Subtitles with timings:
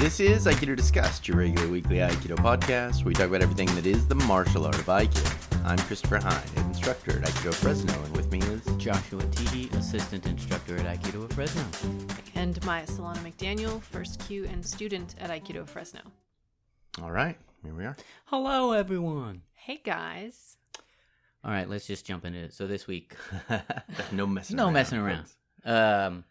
[0.00, 3.84] This is Aikido Discussed, your regular weekly Aikido podcast where we talk about everything that
[3.84, 5.66] is the martial art of Aikido.
[5.66, 10.24] I'm Christopher Hine, head instructor at Aikido Fresno, and with me is Joshua Teehee, assistant
[10.24, 11.62] instructor at Aikido of Fresno.
[12.34, 16.00] And Maya Solana McDaniel, first Q and student at Aikido Fresno.
[17.02, 17.96] All right, here we are.
[18.24, 19.42] Hello, everyone.
[19.52, 20.56] Hey guys.
[21.44, 22.54] All right, let's just jump into it.
[22.54, 23.16] So this week,
[24.12, 24.72] no messing no around.
[24.72, 25.26] messing around.
[25.62, 26.24] Um,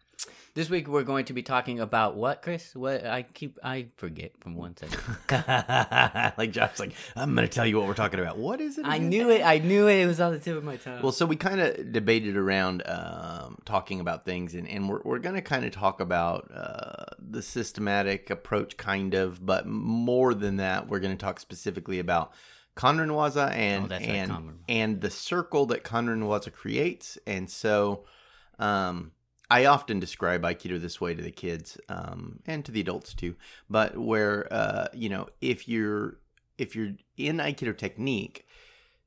[0.54, 2.74] this week we're going to be talking about what, Chris?
[2.74, 5.00] What I keep I forget from one second.
[6.36, 8.38] like Josh's like, I'm going to tell you what we're talking about.
[8.38, 8.84] What is it?
[8.84, 9.08] I again?
[9.08, 9.42] knew it.
[9.42, 10.02] I knew it.
[10.02, 11.02] It was on the tip of my tongue.
[11.02, 15.18] Well, so we kind of debated around um, talking about things, and, and we're, we're
[15.18, 20.56] going to kind of talk about uh, the systematic approach, kind of, but more than
[20.56, 22.32] that, we're going to talk specifically about
[22.76, 28.04] Kanren Waza and Oh, right, and and the circle that Kanren Waza creates, and so.
[28.58, 29.12] Um,
[29.50, 33.34] I often describe Aikido this way to the kids um, and to the adults too,
[33.68, 36.18] but where uh, you know if you're
[36.58, 38.46] if you're in Aikido technique,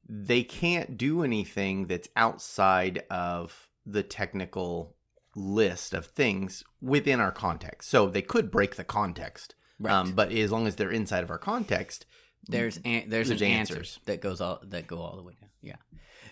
[0.07, 4.95] they can't do anything that's outside of the technical
[5.35, 7.89] list of things within our context.
[7.89, 9.93] So they could break the context, Right.
[9.93, 12.05] um, but as long as they're inside of our context,
[12.47, 13.77] there's an, there's, There's an answers.
[13.77, 15.49] answers that goes all that go all the way down.
[15.61, 15.77] Yeah.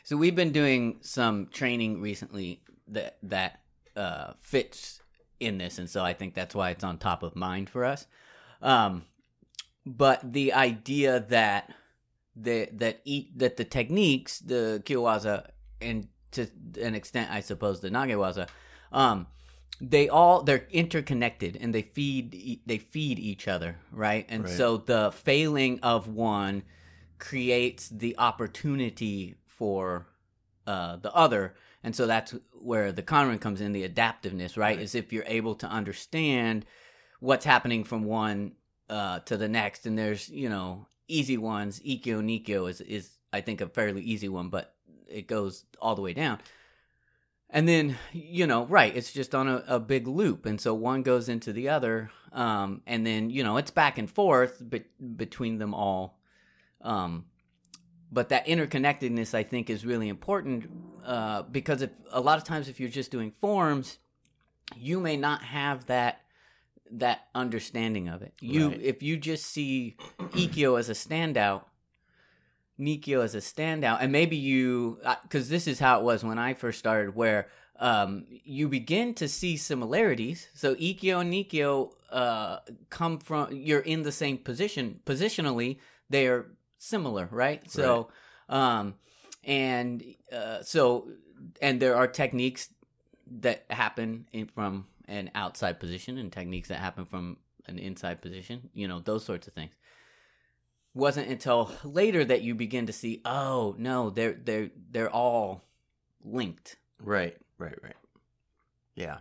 [0.03, 3.60] So we've been doing some training recently that that
[3.95, 5.02] uh, fits
[5.39, 8.06] in this, and so I think that's why it's on top of mind for us.
[8.61, 9.06] Um,
[9.86, 11.73] but the idea that
[12.36, 15.47] the that eat that the techniques, the Kyowaza,
[15.81, 16.47] and to
[16.81, 18.47] an extent, I suppose the Nagewaza,
[18.92, 19.28] um,
[19.81, 24.25] they all they're interconnected and they feed they feed each other, right?
[24.30, 24.53] And Right.
[24.53, 26.64] so the failing of one
[27.17, 30.08] creates the opportunity for
[30.67, 34.77] uh, the other, and so that's where the Kanren comes in, the adaptiveness, right?
[34.77, 34.79] Right.
[34.79, 36.65] Is if you're able to understand
[37.19, 38.53] what's happening from one
[38.89, 41.79] uh, to the next, and there's you know easy ones.
[41.79, 44.75] Ikkyo Nikyo is is I think a fairly easy one, but
[45.07, 46.39] it goes all the way down.
[47.53, 50.45] And then, you know, right, it's just on a, a big loop.
[50.45, 52.09] And so one goes into the other.
[52.31, 54.85] Um, and then, you know, it's back and forth be-
[55.17, 56.17] between them all.
[56.79, 57.25] Um,
[58.09, 60.69] but that interconnectedness, I think, is really important
[61.06, 63.97] uh, because if, a lot of times if you're just doing forms,
[64.75, 66.22] you may not have that
[66.94, 68.34] that understanding of it.
[68.41, 68.81] You Right.
[68.81, 71.63] if you just see Ikkyo as a standout,
[72.79, 76.53] Nikyo as a standout, and maybe you because this is how it was when I
[76.53, 77.47] first started, where
[77.79, 80.47] um, you begin to see similarities.
[80.53, 85.78] So Ikkyo and Nikyo uh, come from you're in the same position positionally.
[86.09, 86.45] They are
[86.78, 87.69] similar, right?
[87.72, 88.09] So,
[88.50, 88.95] um,
[89.44, 91.09] and uh, so
[91.62, 92.69] and there are techniques
[93.40, 97.38] that happen in, from an outside position and techniques that happen from
[97.68, 98.69] an inside position.
[98.74, 99.74] You know those sorts of things.
[100.94, 105.63] Wasn't until later that you begin to see oh no they're they're they're all
[106.24, 106.78] linked.
[107.03, 107.96] Right, right, right,
[108.94, 109.19] yeah,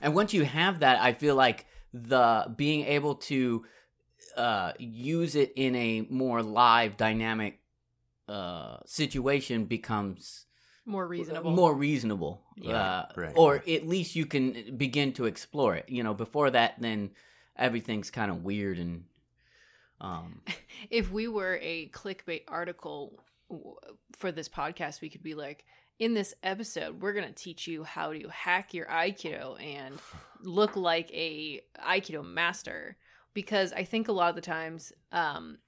[0.00, 3.64] and once you have that i feel like the being able to
[4.36, 7.60] uh use it in a more live dynamic
[8.28, 10.46] uh situation becomes
[10.84, 11.50] More reasonable.
[11.50, 16.02] more reasonable Yeah, uh, right, or at least you can begin to explore it you
[16.02, 17.10] know before that then
[17.56, 19.04] everything's kind of weird and
[20.00, 20.42] um
[20.90, 23.18] If we were a clickbait article
[24.12, 25.64] for this podcast, we could be like,
[25.98, 29.98] in this episode, we're going to teach you how to hack your Aikido and
[30.42, 32.96] look like a Aikido master.
[33.34, 35.58] Because I think a lot of the times, um,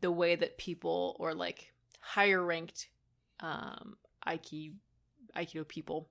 [0.00, 1.73] the way that people or like
[2.04, 2.88] higher ranked
[3.40, 4.72] um, Aiki,
[5.36, 6.08] Aikido people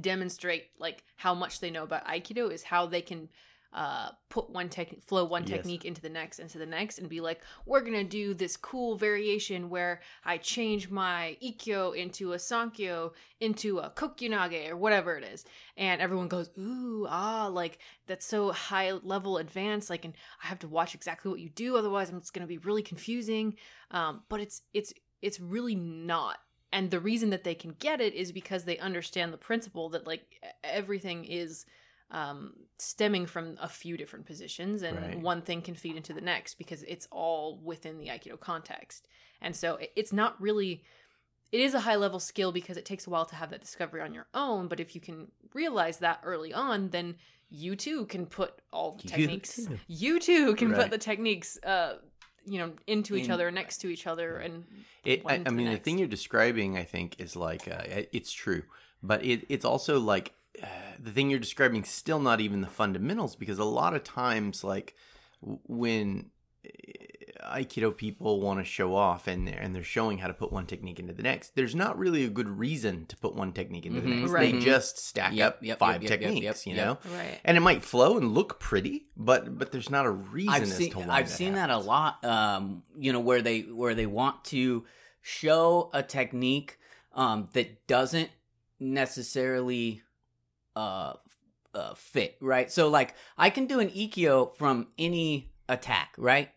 [0.00, 3.28] demonstrate like how much they know about Aikido is how they can
[3.74, 5.50] uh, put one technique, flow one Yes.
[5.50, 8.96] technique into the next, into the next, and be like, we're gonna do this cool
[8.96, 15.24] variation where I change my ikkyo into a sankyo into a kokyunage or whatever it
[15.24, 15.46] is,
[15.78, 20.12] and everyone goes, ooh, ah, like that's so high level advanced, like, and
[20.44, 23.56] I have to watch exactly what you do, otherwise it's gonna be really confusing.
[23.90, 24.92] Um, but it's it's
[25.22, 26.38] it's really not.
[26.72, 30.06] And the reason that they can get it is because they understand the principle that
[30.06, 30.22] like
[30.64, 31.64] everything is
[32.10, 35.18] um, stemming from a few different positions, and Right.
[35.18, 39.08] one thing can feed into the next because it's all within the Aikido context.
[39.40, 40.84] And so it- it's not really.
[41.52, 44.00] It is a high level skill because it takes a while to have that discovery
[44.00, 44.68] on your own.
[44.68, 47.16] But if you can realize that early on, then
[47.50, 49.56] you too can put all the You techniques.
[49.56, 49.78] too.
[49.86, 50.80] You too can Right.
[50.82, 51.98] put the techniques, uh,
[52.46, 54.64] you know, into each In- other, next to each other, and
[55.04, 55.84] It, I, I mean, the next.
[55.84, 58.62] thing you're describing, I think, is like uh, it's true,
[59.02, 60.66] but it, it's also like uh,
[60.98, 64.94] the thing you're describing still not even the fundamentals because a lot of times, like
[65.40, 66.30] when
[67.54, 70.66] aikido people want to show off and they're, and they're showing how to put one
[70.66, 74.00] technique into the next there's not really a good reason to put one technique into
[74.00, 74.04] Mhm.
[74.04, 74.52] the next Right.
[74.54, 76.86] they just stack Yep, up yep, five yep, yep, yep, techniques yep, you yep.
[77.04, 77.40] know Right.
[77.44, 80.76] and it might flow and look pretty but but there's not a reason I've as
[80.76, 82.24] seen to why I've seen that a lot.
[82.24, 84.84] Um, you know, where they where they want to
[85.20, 86.78] show a technique
[87.14, 88.30] um, that doesn't
[88.80, 90.02] necessarily
[90.76, 91.14] uh,
[91.74, 92.70] uh, fit, right?
[92.70, 96.50] So, like, I can do an ikkyo from any attack, right?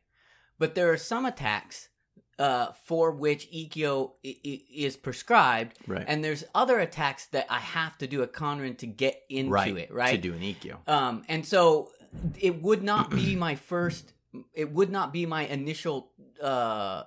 [0.60, 1.90] But there are some attacks
[2.38, 7.60] uh, for which ikkyo i- i- is prescribed, right and there's other attacks that I
[7.60, 10.12] have to do a kanren to get into right it, right?
[10.12, 11.92] to do an ikkyo Um, and so
[12.38, 14.14] it would not be my first.
[14.54, 16.12] It would not be my initial
[16.42, 17.04] uh,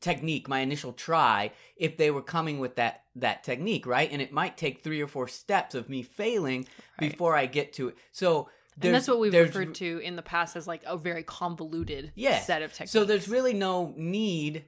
[0.00, 4.10] technique, my initial try, if they were coming with that that technique, right?
[4.10, 6.66] And it might take three or four steps of me failing
[7.00, 7.10] Right.
[7.10, 7.96] before I get to it.
[8.12, 8.48] So
[8.84, 12.40] And that's what we've referred to in the past as like a very convoluted Yeah.
[12.40, 12.92] set of techniques.
[12.92, 14.64] So there's really no need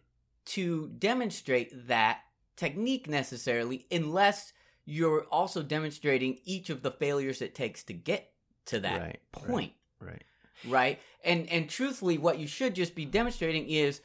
[0.46, 2.20] to demonstrate that
[2.56, 4.52] technique necessarily, unless
[4.84, 8.32] you're also demonstrating each of the failures it takes to get
[8.66, 9.46] to that Right, right.
[9.46, 9.72] point.
[10.00, 10.22] right
[10.68, 14.00] right and and truthfully what you should just be demonstrating is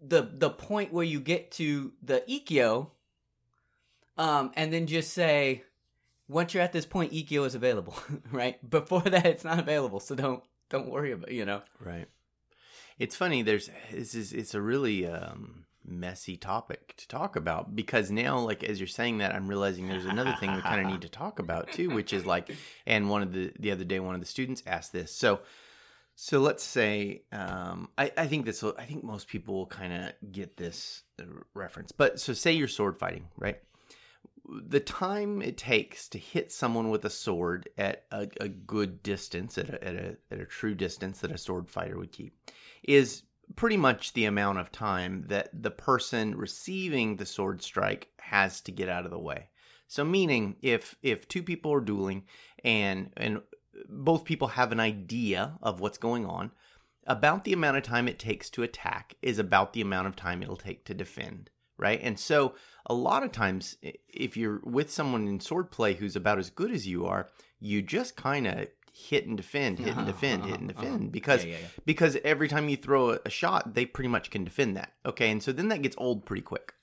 [0.00, 2.90] the the point where you get to the ikkyo
[4.16, 5.64] um and then just say
[6.30, 7.94] once you're at this point ikkyo is available
[8.30, 12.06] right before that it's not available so don't don't worry about you know Right.
[13.00, 13.40] It's funny.
[13.40, 18.62] There's this is it's a really um, messy topic to talk about because now, like
[18.62, 21.38] as you're saying that, I'm realizing there's another thing we kind of need to talk
[21.38, 22.54] about too, which is like,
[22.86, 25.10] and one of the the other day, one of the students asked this.
[25.16, 25.40] So,
[26.14, 29.94] so let's say, um, I I think this will, I think most people will kind
[29.94, 31.24] of get this uh,
[31.54, 33.60] reference, but so say you're sword fighting, right?
[34.50, 39.56] The time it takes to hit someone with a sword at a, a good distance,
[39.56, 42.36] at a, at, a, at a true distance that a sword fighter would keep,
[42.82, 43.22] is
[43.56, 48.72] pretty much the amount of time that the person receiving the sword strike has to
[48.72, 49.48] get out of the way.
[49.86, 52.24] So, meaning if if two people are dueling
[52.64, 53.42] and and
[53.88, 56.52] both people have an idea of what's going on,
[57.06, 60.42] about the amount of time it takes to attack is about the amount of time
[60.42, 61.50] it'll take to defend,
[61.80, 62.00] right?
[62.02, 62.54] And so
[62.86, 66.86] a lot of times if you're with someone in swordplay who's about as good as
[66.86, 67.28] you are,
[67.58, 70.82] you just kind of hit and defend, hit and uh-huh, defend, hit uh-huh, and uh-huh.
[70.82, 71.68] defend because Yeah, yeah, yeah.
[71.84, 74.92] because every time you throw a, shot, they pretty much can defend that.
[75.06, 76.74] Okay, and so then that gets old pretty quick.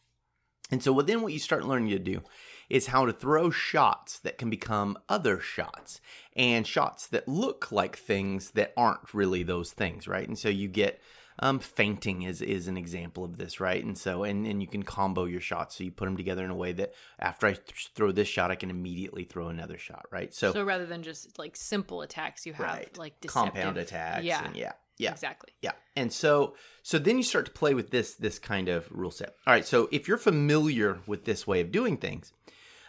[0.69, 2.23] And so then what you start learning to do
[2.69, 6.01] is how to throw shots that can become other shots
[6.35, 10.27] and shots that look like things that aren't really those things, right?
[10.27, 10.99] And so you get
[11.39, 13.83] um, feinting is is an example of this, right?
[13.83, 16.49] And so and and you can combo your shots, so you put them together in
[16.51, 20.05] a way that after I th- throw this shot, I can immediately throw another shot,
[20.11, 20.33] right?
[20.33, 24.23] So, So rather than just like simple attacks, you have right, like deceptive, compound attacks,
[24.23, 25.53] Yeah, and yeah, yeah, exactly.
[25.61, 25.73] yeah.
[25.95, 29.35] And so so then you start to play with this this kind of rule set.
[29.45, 32.33] All right, so if you're familiar with this way of doing things,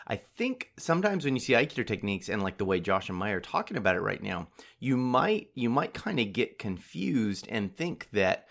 [0.08, 3.37] I think sometimes when you see Aikido techniques and like the way Josh and Maya
[3.37, 4.49] are talking about it right now,
[4.81, 8.49] you might you might kind of get confused and think that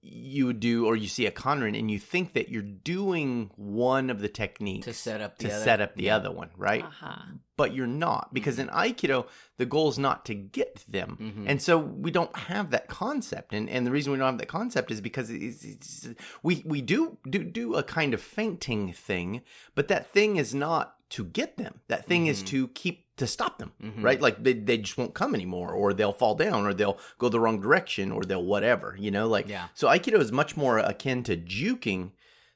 [0.00, 4.20] you do or you see a kanren and you think that you're doing one of
[4.20, 6.16] the techniques To set up the to other- set up the yeah.
[6.16, 6.84] other one, right?
[6.84, 7.22] Uh-huh.
[7.56, 11.44] but you're not because in aikido the goal is not to get them Mhm.
[11.48, 14.46] and so we don't have that concept and and the reason we don't have that
[14.46, 16.08] concept is because it's, it's,
[16.44, 19.42] we we do do do a kind of feinting thing
[19.74, 22.46] but that thing is not to get them that thing is Mhm.
[22.46, 24.02] to keep to stop them Mhm.
[24.02, 27.28] right like they, they just won't come anymore or they'll fall down or they'll go
[27.28, 29.68] the wrong direction or they'll whatever you know like Yeah.
[29.74, 32.12] so aikido is much more akin to juking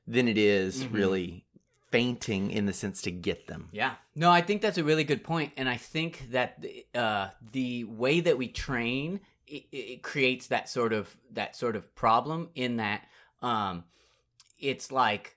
[0.07, 0.93] than it is Mhm.
[0.95, 1.45] really
[1.91, 3.97] feinting in the sense to get them Yeah.
[4.15, 7.85] No, I think that's a really good point, and I think that the, uh, the
[7.85, 12.77] way that we train it, it creates that sort of that sort of problem in
[12.77, 13.07] that
[13.43, 13.85] um,
[14.59, 15.37] it's like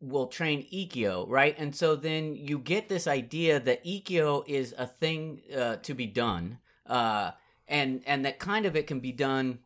[0.00, 1.54] we'll train ikkyo, right?
[1.58, 6.06] And so then you get this idea that ikkyo is a thing uh, to be
[6.06, 7.32] done, uh,
[7.66, 9.58] and and that kind of it can be done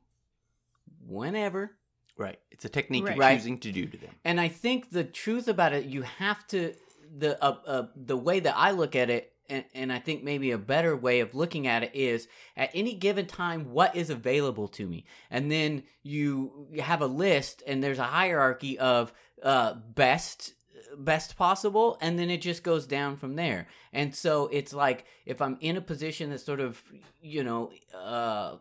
[1.07, 1.77] whenever,
[2.19, 2.39] Right.
[2.51, 3.17] It's a technique Right.
[3.17, 4.11] you're choosing to do to them.
[4.25, 6.75] and I think the truth about it, you have to
[7.17, 10.51] the uh, uh, the way that I look at it, and, and I think maybe
[10.51, 14.69] a better way of looking at it is at any given time, what is available
[14.69, 19.13] to me, and then you have a list, and there's a hierarchy of
[19.43, 20.55] uh, best
[20.97, 25.41] best possible and then it just goes down from there and so it's like if
[25.41, 26.83] i'm in a position that's sort of
[27.23, 28.57] you know uh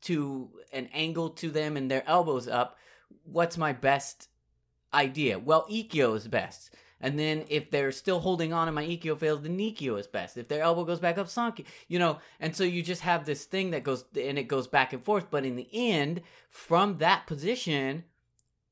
[0.00, 2.78] to an angle to them and their elbows up
[3.24, 4.30] what's my best
[4.94, 9.18] idea well ikkyo is best And then if they're still holding on and my Ikkyo
[9.18, 10.36] fails, the Nikyo is best.
[10.36, 11.66] If their elbow goes back up, Sankyo.
[11.88, 14.92] You know, and so you just have this thing that goes and it goes back
[14.92, 15.30] and forth.
[15.30, 18.04] But in the end, from that position,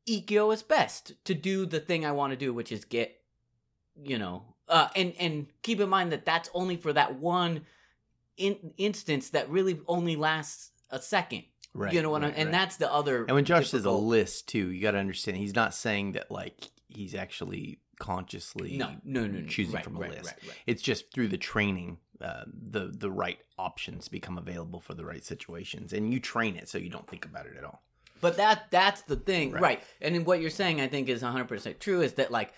[0.08, 3.20] Ikkyo is best to do the thing I want to do, which is get,
[4.02, 7.62] you know, uh, and and keep in mind that that's only for that one
[8.36, 11.44] in, instance that really only lasts a second.
[11.76, 11.92] Right.
[11.92, 12.52] you know what right, I and right.
[12.52, 13.24] that's the other.
[13.24, 16.30] And when Josh says a list too, you got to understand he's not saying that
[16.30, 20.34] like he's actually consciously no, no, no, no, choosing right, from a list.
[20.66, 25.24] It's just through the training, uh, the the right options become available for the right
[25.24, 27.82] situations, and you train it so you don't think about it at all.
[28.20, 29.62] But that that's the thing, right?
[29.62, 29.82] Right.
[30.00, 32.00] And what you're saying, I think, is 100 percent true.
[32.00, 32.52] Is that like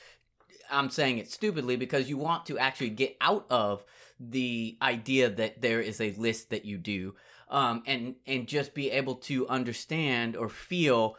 [0.71, 3.85] I'm saying it stupidly because you want to actually get out of
[4.19, 7.15] the idea that there is a list that you do,
[7.49, 11.17] um, and and just be able to understand or feel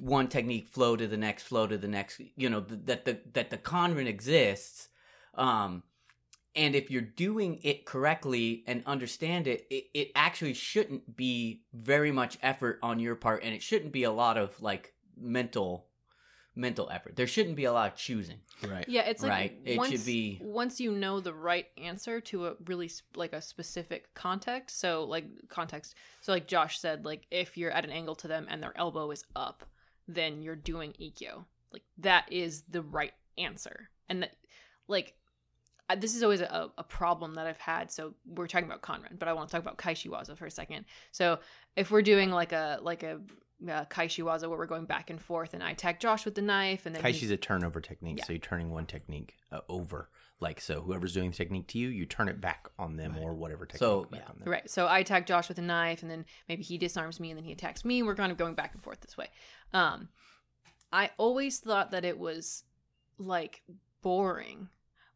[0.00, 2.20] one technique flow to the next, flow to the next.
[2.36, 4.88] You know th- that the that the convent exists.
[5.34, 5.84] Um,
[6.54, 12.10] and if you're doing it correctly and understand it, it, it actually shouldn't be very
[12.12, 15.86] much effort on your part and it shouldn't be a lot of like mental
[16.56, 18.38] mental effort there shouldn't be a lot of choosing
[18.68, 18.84] Right.
[18.88, 19.58] Yeah, it's like Right.
[19.64, 23.32] It should once, be- once you know the right answer to a really s- like
[23.32, 24.78] a specific context.
[24.78, 25.94] So like context.
[26.20, 29.10] So like Josh said, like if you're at an angle to them and their elbow
[29.10, 29.64] is up,
[30.06, 31.44] then you're doing Ikkyo.
[31.72, 33.88] Like that is the right answer.
[34.08, 34.32] And that,
[34.88, 35.14] like
[35.94, 37.90] this is always a, a problem that I've had.
[37.90, 40.84] So we're talking about Kanren, but I want to talk about Kaeshiwaza for a second.
[41.12, 41.38] So
[41.76, 43.20] if we're doing like a like a
[43.68, 46.86] uh, Kaeshiwaza where we're going back and forth, and I attack Josh with the knife,
[46.86, 48.24] and then he- Kaeshi's a turnover technique, Yeah.
[48.24, 50.08] so you're turning one technique uh, over.
[50.42, 53.34] Like so, whoever's doing the technique to you, you turn it back on them or
[53.34, 54.30] whatever technique So, back yeah.
[54.30, 54.48] on them.
[54.50, 54.70] Right.
[54.70, 57.44] So I attack Josh with a knife, and then maybe he disarms me, and then
[57.44, 57.98] he attacks me.
[57.98, 59.26] And we're kind of going back and forth this way.
[59.74, 60.08] Um,
[60.90, 62.64] I always thought that it was
[63.18, 63.62] like
[64.00, 64.70] boring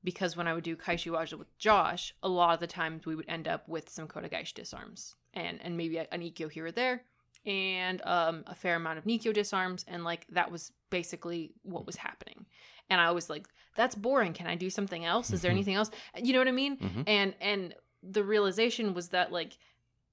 [0.05, 3.29] because when I would do Kaeshiwaza with Josh, a lot of the times we would
[3.29, 7.03] end up with some Kotegaeshi disarms and and maybe an Ikkyo here or there,
[7.47, 11.97] and um, a fair amount of Nikyo disarms, and like that was basically what was
[11.97, 12.47] happening.
[12.91, 13.47] And I was like,
[13.77, 14.35] "That's boring.
[14.35, 15.33] Can I do something else?
[15.33, 15.55] Is there Mhm.
[15.55, 15.91] anything else?
[16.23, 17.05] You know what I mean?" Mhm.
[17.07, 19.57] and and the realization was that like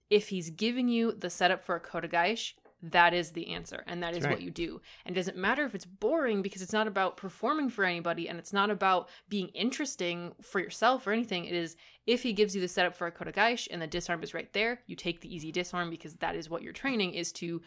[0.09, 4.15] if he's giving you the setup for a kotegaeshi that is the answer and that
[4.15, 4.31] is right.
[4.31, 4.81] what you do.
[5.05, 8.39] And it doesn't matter if it's boring because it's not about performing for anybody and
[8.39, 11.45] it's not about being interesting for yourself or anything.
[11.45, 11.75] It is
[12.07, 14.81] if he gives you the setup for a kotegaeshi and the disarm is right there
[14.87, 17.61] you take the easy disarm because that is what you're training is to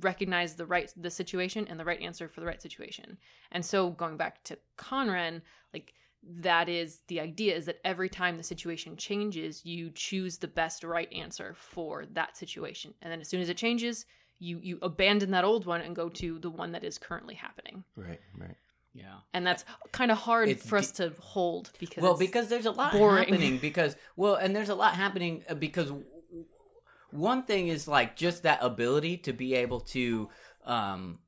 [0.00, 3.18] recognize the right the situation and the right answer for the right situation.
[3.50, 5.42] And so going back to kanren
[5.74, 10.48] like that is the idea is that every time the situation changes you choose the
[10.48, 12.94] best right answer for that situation.
[13.02, 14.06] And then as soon as it changes
[14.46, 17.84] you you abandon that old one and go to the one that is currently happening
[17.96, 18.20] Right.
[18.44, 18.56] Right.
[18.92, 22.48] yeah and that's kind of hard It's for us to hold because well it's- because
[22.48, 23.24] there's a lot boring.
[23.28, 26.46] happening because well and there's a lot happening uh, because w- w-
[27.10, 30.28] one thing is like just that ability to be able to
[30.64, 31.18] um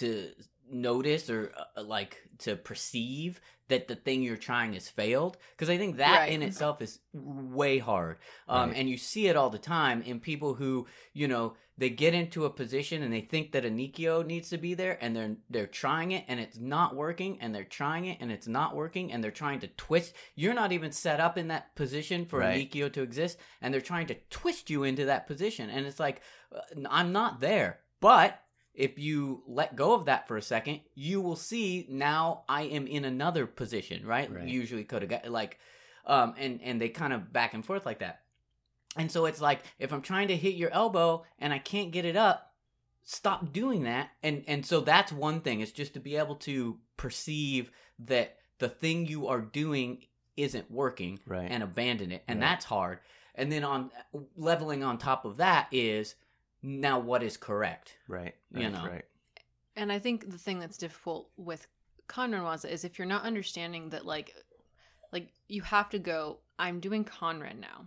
[0.00, 0.30] to
[0.70, 5.76] notice or uh, like to perceive that the thing you're trying has failed because i
[5.78, 6.32] think that Right.
[6.32, 8.18] in itself is way hard
[8.48, 8.78] um Right.
[8.78, 12.44] and you see it all the time in people who you know they get into
[12.44, 15.66] a position and they think that a Nikyo needs to be there and they're they're
[15.66, 19.24] trying it and it's not working and they're trying it and it's not working and
[19.24, 22.54] they're trying to twist you're not even set up in that position for Right.
[22.60, 25.98] a Nikyo to exist and they're trying to twist you into that position and it's
[25.98, 26.20] like
[26.54, 28.40] uh, I'm not there but
[28.74, 32.86] if you let go of that for a second you will see now I am
[32.86, 34.48] in another position right, Right.
[34.48, 35.58] usually could have like
[36.06, 38.20] um and and they kind of back and forth like that
[38.96, 42.04] and so it's like if I'm trying to hit your elbow and I can't get
[42.04, 42.52] it up,
[43.02, 44.10] stop doing that.
[44.22, 48.68] And and so that's one thing is just to be able to perceive that the
[48.68, 50.04] thing you are doing
[50.36, 51.50] isn't working Right.
[51.50, 52.22] and abandon it.
[52.28, 52.46] And Right.
[52.50, 53.00] that's hard.
[53.34, 53.90] And then on
[54.36, 56.14] leveling on top of that is
[56.66, 57.96] now what is correct.
[58.08, 58.34] right.
[58.52, 58.84] you know.
[58.84, 59.04] Right.
[59.76, 61.66] and i think the thing that's difficult with
[62.08, 64.34] kanren waza is if you're not understanding that like
[65.12, 67.86] like you have to go i'm doing kanren now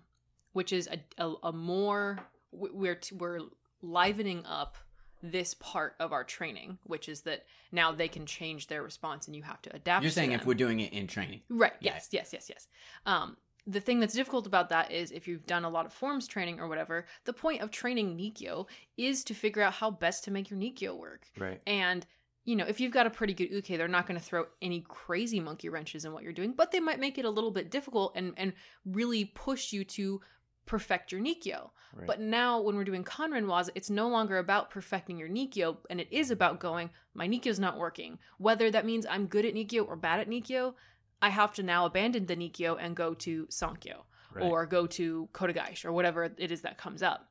[0.53, 2.19] which is a, a, a more
[2.51, 3.39] we- we're t- we're
[3.81, 4.77] livening up
[5.23, 9.35] this part of our training which is that now they can change their response and
[9.35, 11.41] you have to adapt You're to saying if we're doing it in training.
[11.49, 11.73] Right.
[11.79, 11.93] Yeah.
[11.95, 12.09] Yes.
[12.11, 12.29] Yes.
[12.33, 12.49] Yes.
[12.49, 12.67] Yes.
[13.05, 13.35] Um,
[13.67, 16.59] the thing that's difficult about that is if you've done a lot of forms training
[16.59, 20.49] or whatever, the point of training Nikyo is to figure out how best to make
[20.49, 21.25] your Nikyo work.
[21.37, 21.61] Right.
[21.67, 22.05] And
[22.45, 24.85] you know, if you've got a pretty good uke, they're not going to throw any
[24.87, 27.69] crazy monkey wrenches in what you're doing, but they might make it a little bit
[27.69, 28.53] difficult and and
[28.85, 30.21] really push you to
[30.65, 31.71] perfect your Nikyo.
[31.93, 32.07] Right.
[32.07, 35.99] But now when we're doing Kanren Waza, it's no longer about perfecting your Nikyo, and
[35.99, 38.17] it is about going, my Nikyo's not working.
[38.37, 40.75] Whether that means I'm good at Nikyo or bad at Nikyo,
[41.21, 44.43] I have to now abandon the Nikyo and go to Sankyo Right.
[44.45, 47.29] or go to Kotegaeshi or whatever it is that comes up.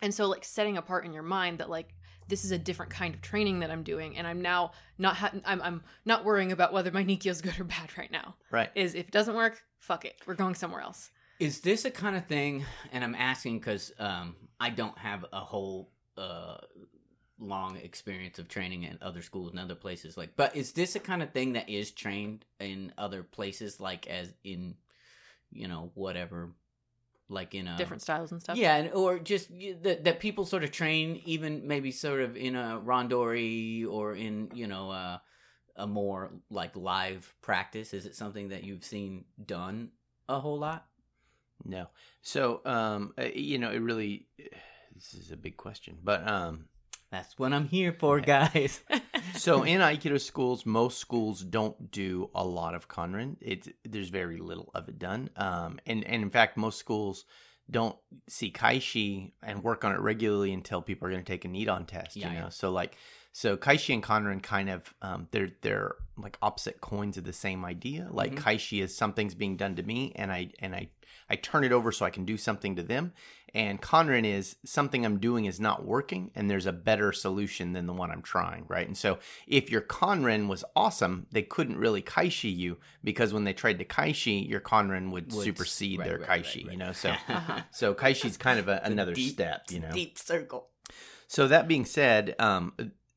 [0.00, 1.94] And so like setting apart in your mind that like
[2.28, 5.32] this is a different kind of training that I'm doing and I'm now not ha-
[5.44, 8.34] I'm I'm not worrying about whether my Nikyo is good or bad right now.
[8.50, 8.70] right.
[8.74, 10.16] Is if it doesn't work, fuck it.
[10.26, 11.10] We're going somewhere else.
[11.38, 12.64] Is this a kind of thing?
[12.92, 16.58] And I'm asking because um, I don't have a whole uh,
[17.38, 20.16] long experience of training in other schools and other places.
[20.16, 24.06] Like, but is this a kind of thing that is trained in other places, like
[24.06, 24.74] as in,
[25.50, 26.50] you know, whatever,
[27.28, 28.56] like in a Different styles and stuff.
[28.56, 29.50] Yeah, and, or just
[29.82, 34.50] that that people sort of train, even maybe sort of in a randori or in
[34.52, 35.18] you know uh,
[35.76, 37.94] a more like live practice.
[37.94, 39.90] Is it something that you've seen done
[40.28, 40.86] a whole lot?
[41.64, 41.88] No.
[42.22, 44.26] So, um, uh, you know, it really,
[44.94, 46.66] this is a big question, but, um,
[47.12, 48.80] That's what I'm here for, guys.
[49.36, 53.36] so in Aikido schools, most schools don't do a lot of Kanren.
[53.42, 55.28] It's there's very little of it done.
[55.36, 57.26] Um, and and in fact, most schools
[57.70, 57.96] don't
[58.28, 61.86] see Kaeshi and work on it regularly until people are going to take a Nidan
[61.86, 62.16] test.
[62.16, 62.48] Yeah, you know, yeah.
[62.48, 62.96] so like
[63.32, 67.62] so Kaeshi and Kanren kind of um, they're they're like opposite coins of the same
[67.64, 68.08] idea.
[68.10, 68.38] Like Mhm.
[68.38, 70.88] Kaeshi is something's being done to me, and I and I
[71.32, 73.12] I turn it over so I can do something to them.
[73.54, 77.86] And Kanren is something I'm doing is not working, and there's a better solution than
[77.86, 78.86] the one I'm trying, right?
[78.86, 83.52] And so if your Kanren was awesome, they couldn't really Kaeshi you because when they
[83.52, 86.92] tried to Kaeshi, your Kanren would, Would- supersede right, their right, Kaeshi, right, you know?
[86.92, 87.60] So Uh-huh.
[87.72, 89.92] so Kaeshi's kind of a another deep- step, you know?
[89.92, 90.68] Deep circle.
[91.28, 92.72] So that being said, um,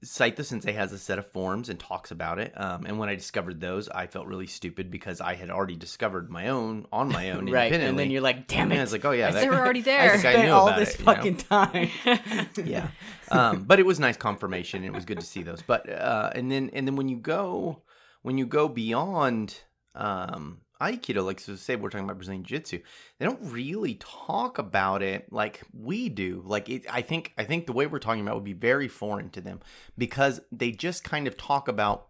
[0.05, 2.53] Saito Sensei has a set of forms and talks about it.
[2.55, 6.29] Um, and when I discovered those, I felt really stupid because I had already discovered
[6.29, 7.87] my own on my own right, independently.
[7.89, 9.57] and then you're like, "Damn And it!" I was like, oh yeah, that, they were
[9.59, 10.13] already there.
[10.13, 11.13] I spent all this it, you know?
[11.13, 11.89] fucking time.
[12.63, 12.87] yeah.
[13.31, 14.83] Um, but it was nice confirmation.
[14.83, 15.61] It was good to see those.
[15.61, 17.81] But uh, and then and then when you go
[18.21, 19.61] when you go beyond
[19.95, 22.79] um, Aikido, like so say we're talking about Brazilian Jiu-Jitsu,
[23.19, 26.43] they don't really talk about it like we do.
[26.45, 29.29] Like it, I think I think the way we're talking about would be very foreign
[29.31, 29.61] to them
[29.97, 32.07] because they just kind of talk about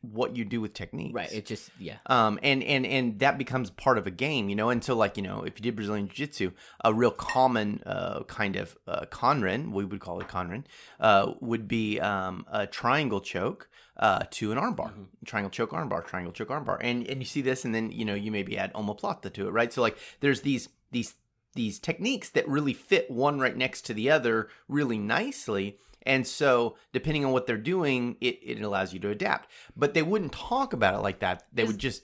[0.00, 1.14] what you do with techniques.
[1.14, 1.32] right.
[1.32, 1.96] It just yeah.
[2.06, 4.70] Um, and, and, and that becomes part of a game, you know?
[4.70, 6.52] And so like, you know, if you did Brazilian Jiu Jitsu,
[6.84, 10.64] a real common, uh, kind of, uh, kanren, we would call it kanren,
[11.00, 13.67] uh, would be, um, a triangle choke,
[13.98, 15.06] uh, to an armbar, Mhm.
[15.26, 16.78] triangle choke armbar, triangle choke armbar.
[16.80, 19.50] And, and you see this and then, you know, you maybe add omoplata to it,
[19.50, 19.72] right?
[19.72, 21.14] So like there's these, these,
[21.54, 25.78] these techniques that really fit one right next to the other really nicely.
[26.04, 29.50] And so, depending on what they're doing, it, it allows you to adapt.
[29.76, 31.44] But they wouldn't talk about it like that.
[31.52, 32.02] They Is- would just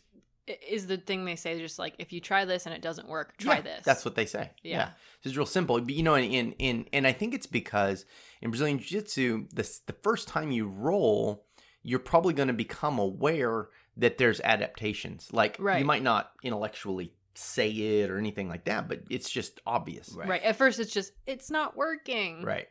[0.68, 3.35] is the thing they say just like if you try this and it doesn't work,
[3.38, 3.85] try Yeah, this.
[3.85, 4.50] That's what they say.
[4.62, 4.90] Yeah.
[5.22, 5.80] It's real simple.
[5.80, 8.04] But you know, in in and I think it's because
[8.42, 11.43] in Brazilian Jiu Jitsu, the the first time you roll,
[11.85, 15.29] you're probably going to become aware that there's adaptations.
[15.33, 15.79] Like Right.
[15.79, 20.12] you might not intellectually say it or anything like that, but it's just obvious.
[20.12, 20.29] Right.
[20.29, 20.42] right.
[20.42, 22.42] At first, it's just it's not working.
[22.42, 22.66] Right.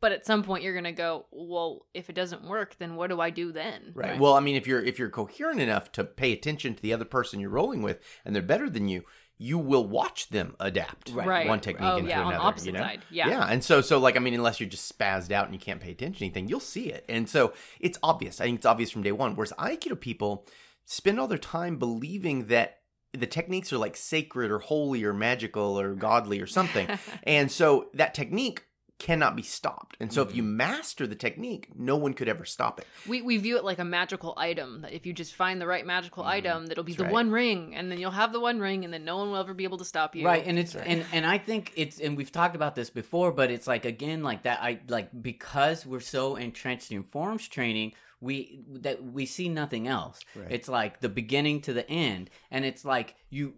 [0.00, 1.26] But at some point, you're gonna go.
[1.30, 3.92] Well, if it doesn't work, then what do I do then?
[3.94, 4.10] Right.
[4.10, 4.20] Right.
[4.20, 7.04] Well, I mean, if you're if you're coherent enough to pay attention to the other
[7.04, 9.04] person you're rolling with, and they're better than you,
[9.38, 11.26] you will watch them adapt Right.
[11.26, 11.48] Right.
[11.48, 12.36] one technique oh into yeah, another.
[12.36, 12.78] on opposite you know?
[12.80, 13.02] side.
[13.10, 13.28] Yeah.
[13.28, 15.80] Yeah, and so so like I mean, unless you're just spazzed out and you can't
[15.80, 18.40] pay attention to anything, you'll see it, and so it's obvious.
[18.40, 19.34] I think it's obvious from day one.
[19.34, 20.46] Whereas Aikido people
[20.84, 22.78] spend all their time believing that
[23.12, 26.88] the techniques are like sacred or holy or magical or godly or something,
[27.24, 28.64] and so that technique
[28.98, 29.96] cannot be stopped.
[30.00, 30.56] And so if you Mm-hmm.
[30.56, 32.86] master the technique, no one could ever stop it.
[33.08, 34.82] We we view it like a magical item.
[34.82, 36.28] That if you just find the right magical Mhm.
[36.28, 37.12] item, that'll be That's the right.
[37.12, 39.52] one ring, and then you'll have the one ring, and then no one will ever
[39.54, 40.24] be able to stop you.
[40.24, 40.86] Right, and it's Right.
[40.86, 44.22] and and I think it's and we've talked about this before, but it's like again
[44.22, 44.60] like that.
[44.62, 50.20] I like because we're so entrenched in forms training, we that we see nothing else.
[50.36, 50.46] Right.
[50.50, 53.54] It's like the beginning to the end, and it's like you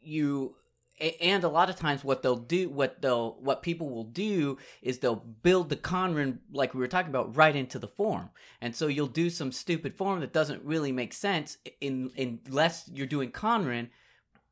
[0.00, 0.54] you.
[1.00, 4.58] A- And a lot of times, what they'll do, what they'll, what people will do,
[4.82, 8.30] is they'll build the kanren like we were talking about right into the form,
[8.60, 12.10] and so you'll do some stupid form that doesn't really make sense in,
[12.46, 13.88] unless you're doing kanren,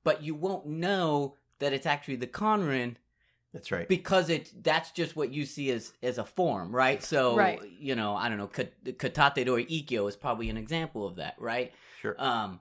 [0.05, 2.97] but you won't know that it's actually the kanren
[3.53, 3.89] That's right.
[3.89, 7.03] because it that's just what you see as as a form, right?
[7.03, 7.61] So Right.
[7.81, 11.35] you know, I don't know, kat- katate dori ikkyo is probably an example of that,
[11.39, 11.73] right?
[12.03, 12.15] Sure.
[12.19, 12.61] Um,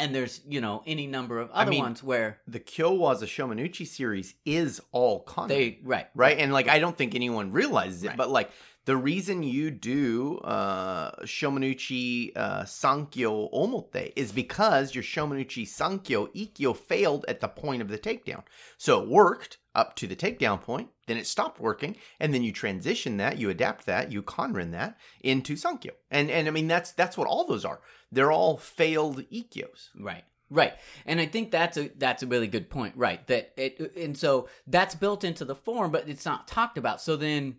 [0.00, 4.34] and there's you know any number of other mean, ones where The Kyowaza Shomenuchi series
[4.44, 5.48] is all Kanren.
[5.48, 6.38] they right right?
[6.38, 8.16] And like, I don't think anyone realizes it, Right.
[8.16, 8.50] but like,
[8.86, 17.24] the reason you do uh, uh, Sankyo Omote is because your Shomenuchi Sankyo Ikkyo failed
[17.28, 18.42] at the point of the takedown.
[18.78, 22.52] So it worked up to the takedown point, then it stopped working, and then you
[22.52, 25.90] transition that, you adapt that, you Kanren that into Sankyo.
[26.10, 27.80] And and I mean that's that's what all those are.
[28.10, 29.90] They're all failed Ikkyos.
[29.98, 30.24] Right.
[30.48, 30.72] Right.
[31.06, 32.94] And I think that's a that's a really good point.
[32.96, 33.24] Right.
[33.28, 37.00] That it and so that's built into the form, but it's not talked about.
[37.00, 37.56] So then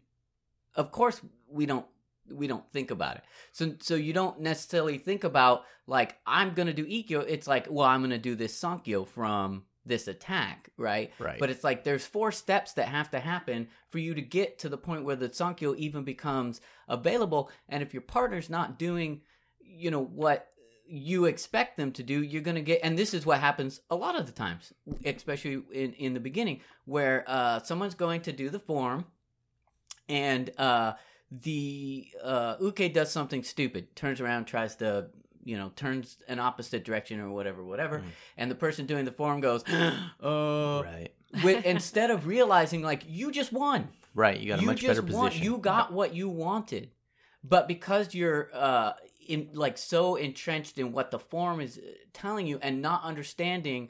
[0.76, 1.86] of course we don't
[2.34, 3.24] we don't think about it.
[3.52, 7.26] So so you don't necessarily think about like I'm gonna do Ikkyo.
[7.28, 11.12] It's like, well, I'm gonna do this Sankyo from this attack, right?
[11.20, 11.40] Right.
[11.40, 14.70] But it's like there's four steps that have to happen for you to get to
[14.70, 17.50] the point where the Sankyo even becomes available.
[17.68, 19.22] And if your partner's not doing,
[19.60, 20.48] you know, what
[20.86, 24.20] you expect them to do, you're gonna get and this is what happens a lot
[24.20, 28.60] of the times, especially in, in the beginning, where uh someone's going to do the
[28.60, 29.06] form
[30.12, 30.94] and uh
[31.32, 35.08] the uh Uke does something stupid, turns around, tries to
[35.44, 38.06] you know, turns an opposite direction or whatever, whatever, Mm.
[38.38, 39.64] and the person doing the form goes,
[40.24, 41.10] uh, right.
[41.44, 44.40] with, instead of realizing like you just won, Right.
[44.40, 45.44] You got a you much better won, position.
[45.46, 46.92] you got what you wanted,
[47.44, 48.94] but because you're uh
[49.28, 53.90] in like so entrenched in what the form is uh, telling you and not understanding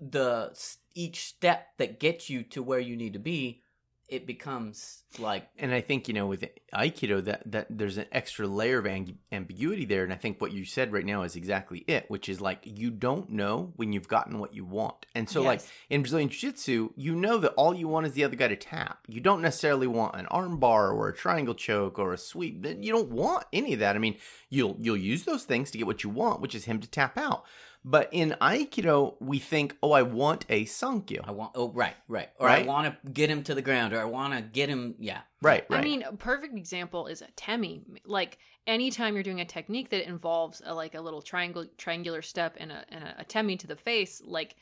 [0.00, 0.52] the
[0.94, 3.62] each step that gets you to where you need to be,
[4.08, 6.44] it becomes like And I think you know with
[6.74, 10.52] Aikido that that there's an extra layer of ang- ambiguity there, and I think what
[10.52, 14.08] you said right now is exactly it, which is like you don't know when you've
[14.08, 17.88] gotten what you want, and so like in Brazilian Jiu-Jitsu, you know that all you
[17.88, 19.00] want is the other guy to tap.
[19.08, 22.64] You don't necessarily want an armbar or a triangle choke or a sweep.
[22.66, 23.96] You don't want any of that.
[23.96, 24.16] I mean,
[24.50, 27.18] you'll you'll use those things to get what you want, which is him to tap
[27.18, 27.44] out.
[27.84, 31.20] But in Aikido, we think, oh, I want a Sankyo.
[31.24, 34.00] I want oh right right or I want to get him to the ground or
[34.00, 35.80] I want to get him yeah Right, right.
[35.80, 37.82] I mean, a perfect example is a temi.
[38.04, 42.56] Like anytime you're doing a technique that involves a, like a little triangle triangular step
[42.58, 44.56] and a and a, a temi to the face, like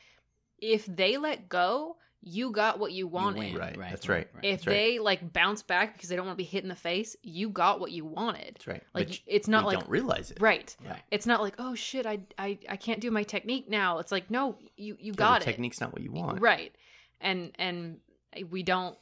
[0.58, 3.38] if they let go, you got what you you wanted.
[3.38, 3.56] win.
[3.56, 4.28] Right, that's right.
[4.42, 4.72] If That's right.
[4.72, 7.48] they like bounce back because they don't want to be hit in the face, you
[7.50, 8.54] got what you wanted.
[8.56, 8.82] That's right.
[8.94, 10.38] Like But it's not we like don't realize it.
[10.40, 10.74] right.
[10.84, 11.02] Right.
[11.10, 13.98] It's not like oh shit, I I I can't do my technique now.
[13.98, 15.52] It's like no, you you Yeah, got the it.
[15.52, 16.40] Technique's not what you want.
[16.40, 16.74] Right.
[17.20, 17.98] And and
[18.50, 18.96] we don't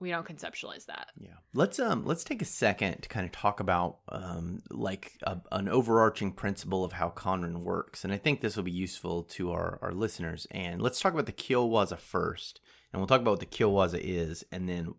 [0.00, 1.08] we don't conceptualize that.
[1.18, 1.34] Yeah.
[1.54, 5.68] Let's um let's take a second to kind of talk about um like a, an
[5.68, 9.78] overarching principle of how Kanren works, and I think this will be useful to our
[9.82, 10.46] our listeners.
[10.50, 12.60] And let's talk about the Kyowaza first,
[12.92, 14.94] and we'll talk about what the Kyowaza is, and then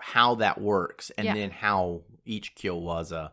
[0.00, 1.34] how that works, and Yeah.
[1.34, 3.32] then how each Kyowaza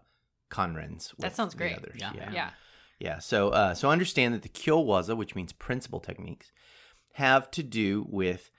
[0.49, 1.13] Kanrens.
[1.19, 1.77] That sounds great.
[1.95, 2.13] Yeah.
[2.15, 2.31] yeah.
[2.31, 2.49] Yeah.
[2.99, 6.51] Yeah, so uh, so understand that the Kyowaza, which means principal techniques,
[7.13, 8.49] have to do with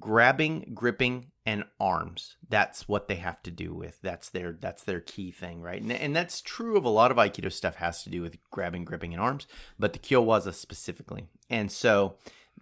[0.00, 2.36] grabbing, gripping, and arms.
[2.48, 3.98] That's what they have to do with.
[4.02, 5.80] That's their that's their key thing, right?
[5.80, 8.84] And, and that's true of a lot of Aikido stuff has to do with grabbing,
[8.84, 9.46] gripping, and arms,
[9.78, 11.26] but the Kyowaza specifically.
[11.48, 12.16] And so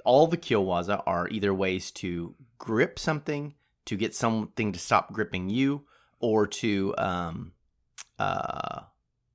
[0.04, 3.54] all the Kyowaza are either ways to grip something,
[3.86, 5.84] to get something to stop gripping you,
[6.20, 7.52] or to um
[8.18, 8.80] uh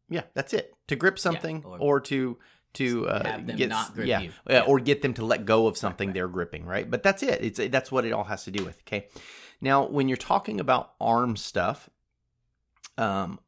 [0.09, 0.73] yeah, that's it.
[0.87, 2.37] To grip something or- or, to
[2.73, 4.31] to uh, Have them get not grip yeah, you.
[4.49, 6.13] yeah, or get them to let go of something right.
[6.13, 6.89] they're gripping, right?
[6.89, 7.39] But that's it.
[7.43, 8.79] It's that's what it all has to do with.
[8.87, 9.07] Okay,
[9.59, 11.89] now when you're talking about arm stuff,
[12.97, 13.39] um,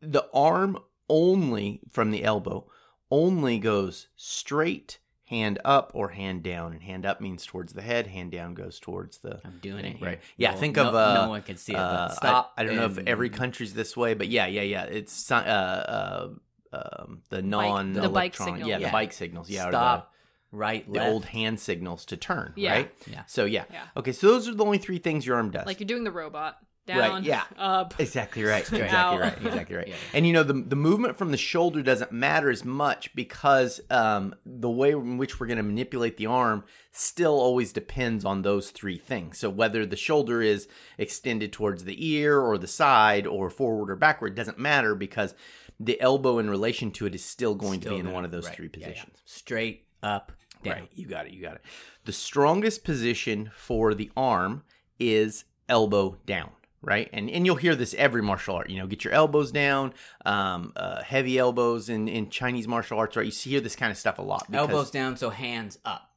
[0.00, 2.66] the arm only from the elbow
[3.10, 4.98] only goes straight
[5.30, 8.80] hand up or hand down, and hand up means towards the head, hand down goes
[8.80, 10.08] towards the I'm doing it here.
[10.08, 10.20] Right.
[10.36, 11.76] Yeah, No- think no- of, uh, no one can see it.
[11.76, 12.52] But uh, I- stop.
[12.56, 14.84] I, don't know if every country's this way, but yeah, yeah, yeah.
[14.84, 16.28] It's uh, uh,
[16.72, 18.92] um, the non the bike signal, Yeah, the yeah.
[18.92, 19.48] bike signals.
[19.50, 20.12] Yeah, or the- stop
[20.52, 21.10] right the left.
[21.12, 22.72] old hand signals to turn, Yeah.
[22.72, 22.94] right?
[23.10, 23.22] Yeah.
[23.26, 23.64] So yeah.
[23.72, 23.84] Yeah.
[23.96, 25.66] Okay, so those are the only three things your arm does.
[25.66, 26.58] Like you're doing the robot.
[26.88, 27.44] Right, Down, yeah.
[27.56, 27.94] up.
[28.00, 28.62] exactly right.
[28.72, 29.20] Exactly out.
[29.20, 29.36] right.
[29.46, 29.86] Exactly right.
[29.90, 29.94] Yeah.
[30.12, 34.34] And you know the the movement from the shoulder doesn't matter as much because um,
[34.44, 38.70] the way in which we're going to manipulate the arm still always depends on those
[38.70, 39.38] three things.
[39.38, 40.66] So whether the shoulder is
[40.98, 45.34] extended towards the ear or the side or forward or backward doesn't matter because
[45.80, 48.30] the elbow in relation to it is still going Still to be in one of
[48.30, 48.86] those right, three yeah, yeah.
[48.88, 49.22] positions.
[49.24, 50.74] Straight up down.
[50.74, 50.88] Right.
[50.94, 51.32] You got it.
[51.32, 51.62] You got it.
[52.04, 54.62] The strongest position for the arm
[54.98, 56.50] is elbow down.
[56.82, 57.10] Right.
[57.12, 58.70] And and you'll hear this every martial art.
[58.70, 59.92] You know, get your elbows down,
[60.24, 63.26] um, uh, heavy elbows in, in Chinese martial arts, right?
[63.26, 64.46] You see- hear this kind of stuff a lot.
[64.52, 66.09] Elbows down, so hands up.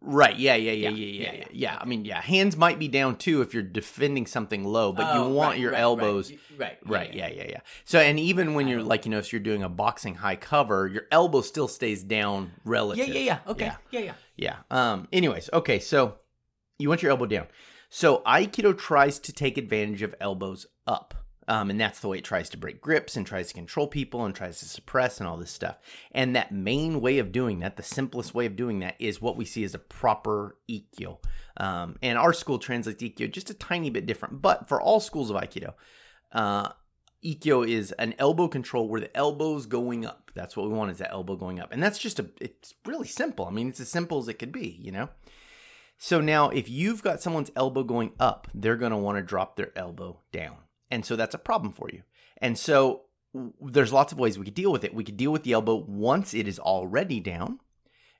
[0.00, 0.36] Right.
[0.38, 0.54] Yeah.
[0.54, 0.72] Yeah.
[0.72, 0.88] Yeah.
[0.90, 1.06] Yeah, Yeah.
[1.06, 1.06] Yeah.
[1.06, 1.38] yeah, Yeah.
[1.38, 1.44] yeah.
[1.52, 1.78] yeah.
[1.80, 2.20] I mean, yeah.
[2.20, 5.58] Hands might be down too if you're defending something low, but Oh, you want right,
[5.60, 6.30] your right, elbows.
[6.30, 7.14] right, right, Right.
[7.14, 7.28] Yeah.
[7.28, 7.46] Yeah.
[7.48, 7.60] Yeah.
[7.84, 10.86] So, and even when you're like, you know, if you're doing a boxing high cover,
[10.86, 13.08] your elbow still stays down relative.
[13.08, 13.38] Yeah, yeah, yeah.
[13.52, 13.64] Okay.
[13.66, 13.76] Yeah.
[13.90, 14.12] Yeah, yeah.
[14.36, 14.56] Yeah.
[14.92, 15.08] Um.
[15.12, 15.78] Anyways, okay.
[15.78, 16.16] So
[16.78, 17.46] you want your elbow down.
[17.88, 21.14] So Aikido tries to take advantage of elbows up.
[21.46, 24.24] Um, and that's the way it tries to break grips and tries to control people
[24.24, 25.78] and tries to suppress and all this stuff.
[26.12, 29.36] And that main way of doing that, the simplest way of doing that, is what
[29.36, 31.18] we see as a proper ikkyo.
[31.56, 34.42] Um, and our school translates ikkyo just a tiny bit different.
[34.42, 35.74] But for all schools of Aikido,
[36.32, 36.70] uh,
[37.24, 40.30] ikkyo is an elbow control where the elbow's going up.
[40.34, 41.72] That's what we want is that elbow going up.
[41.72, 43.46] And that's just a, it's really simple.
[43.46, 45.10] I mean, it's as simple as it could be, you know?
[45.96, 49.56] So now, if you've got someone's elbow going up, they're going to want to drop
[49.56, 50.56] their elbow down.
[50.94, 52.04] And so that's a problem for you.
[52.38, 53.06] And so
[53.60, 54.94] there's lots of ways we could deal with it.
[54.94, 57.58] We could deal with the elbow once it is already down,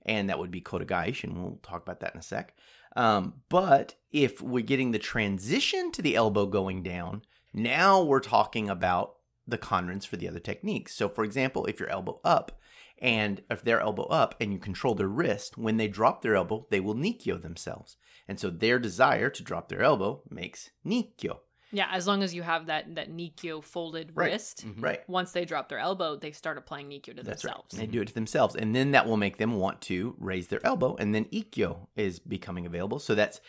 [0.05, 2.53] and that would be Kotegaeshi, and we'll talk about that in a sec.
[2.97, 8.69] Um, but if we're getting the transition to the elbow going down, now we're talking
[8.69, 10.97] about the conrins for the other techniques.
[10.97, 12.59] So, for example, if your elbow up,
[12.99, 16.67] and if their elbow up and you control their wrist, when they drop their elbow,
[16.71, 17.97] they will nikyo themselves.
[18.27, 21.39] And so their desire to drop their elbow makes nikyo.
[21.75, 24.33] Yeah, as long as you have that that Nikyo folded Right.
[24.33, 24.65] wrist.
[24.67, 24.83] Mhm.
[24.83, 25.09] Right.
[25.09, 27.75] Once they drop their elbow, they start applying Nikyo to That's themselves.
[27.77, 27.81] right.
[27.81, 28.55] They do it to themselves.
[28.57, 30.95] And then that will make them want to raise their elbow.
[30.99, 32.99] And then ikkyo is becoming available.
[33.01, 33.41] So that's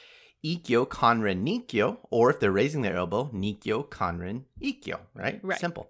[0.43, 1.97] ikkyo, kanren, nikyo.
[2.11, 4.99] Or if they're raising their elbow, nikyo, kanren, ikkyo.
[5.13, 5.39] Right?
[5.43, 5.59] Right.
[5.59, 5.89] Simple.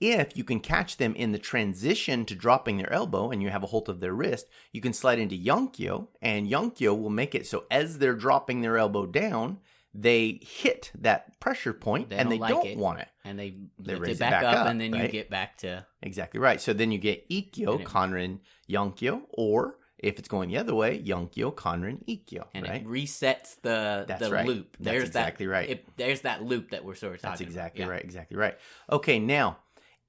[0.00, 3.62] If you can catch them in the transition to dropping their elbow and you have
[3.62, 6.08] a hold of their wrist, you can slide into yonkyo.
[6.20, 9.60] And yonkyo will make it so as they're dropping their elbow down,
[9.94, 12.76] they hit that pressure point They and they like don't it.
[12.78, 13.08] want it.
[13.24, 16.40] And they, They raise back, back up, up, and then you get back to Exactly
[16.40, 16.60] right.
[16.60, 20.98] So then you get ikkyo, it- kanren, yonkyo, or if it's going the other way,
[21.02, 22.44] yonkyo, kanren, ikkyo.
[22.52, 22.82] and right?
[22.82, 24.46] it resets the That's the right.
[24.46, 24.76] loop.
[24.78, 25.70] That's There's exactly that, right.
[25.70, 27.48] It, there's that loop that we're sort of talking That's about.
[27.48, 27.90] exactly Yeah.
[27.90, 28.04] right.
[28.04, 28.58] Exactly right.
[28.90, 29.58] Okay, now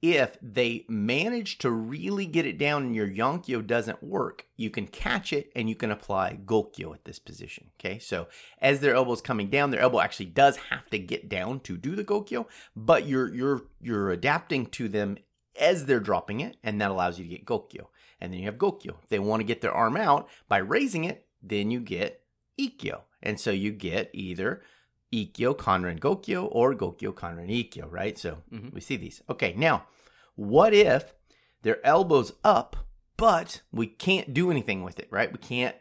[0.02, 4.86] if they manage to really get it down and your yonkyo doesn't work, you can
[4.86, 7.70] catch it and you can apply gokyo at this position.
[7.80, 8.28] Okay, so
[8.60, 11.96] as their elbow's coming down, their elbow actually does have to get down to do
[11.96, 15.16] the gokyo, but you're you're you're adapting to them
[15.58, 17.86] as they're dropping it, and that allows you to get gokyo.
[18.20, 19.02] And then you have gokyo.
[19.02, 22.22] If they want to get their arm out by raising it, then you get
[22.58, 23.02] ikkyo.
[23.22, 24.62] And so you get either
[25.12, 28.18] ikkyo, kanren, gokyo, or gokyo, kanren, ikkyo, right?
[28.18, 28.72] So Mhm.
[28.72, 29.22] we see these.
[29.28, 29.86] Okay, now,
[30.34, 31.14] what if
[31.62, 32.76] their elbow's up,
[33.16, 35.32] but we can't do anything with it, right?
[35.32, 35.76] We can't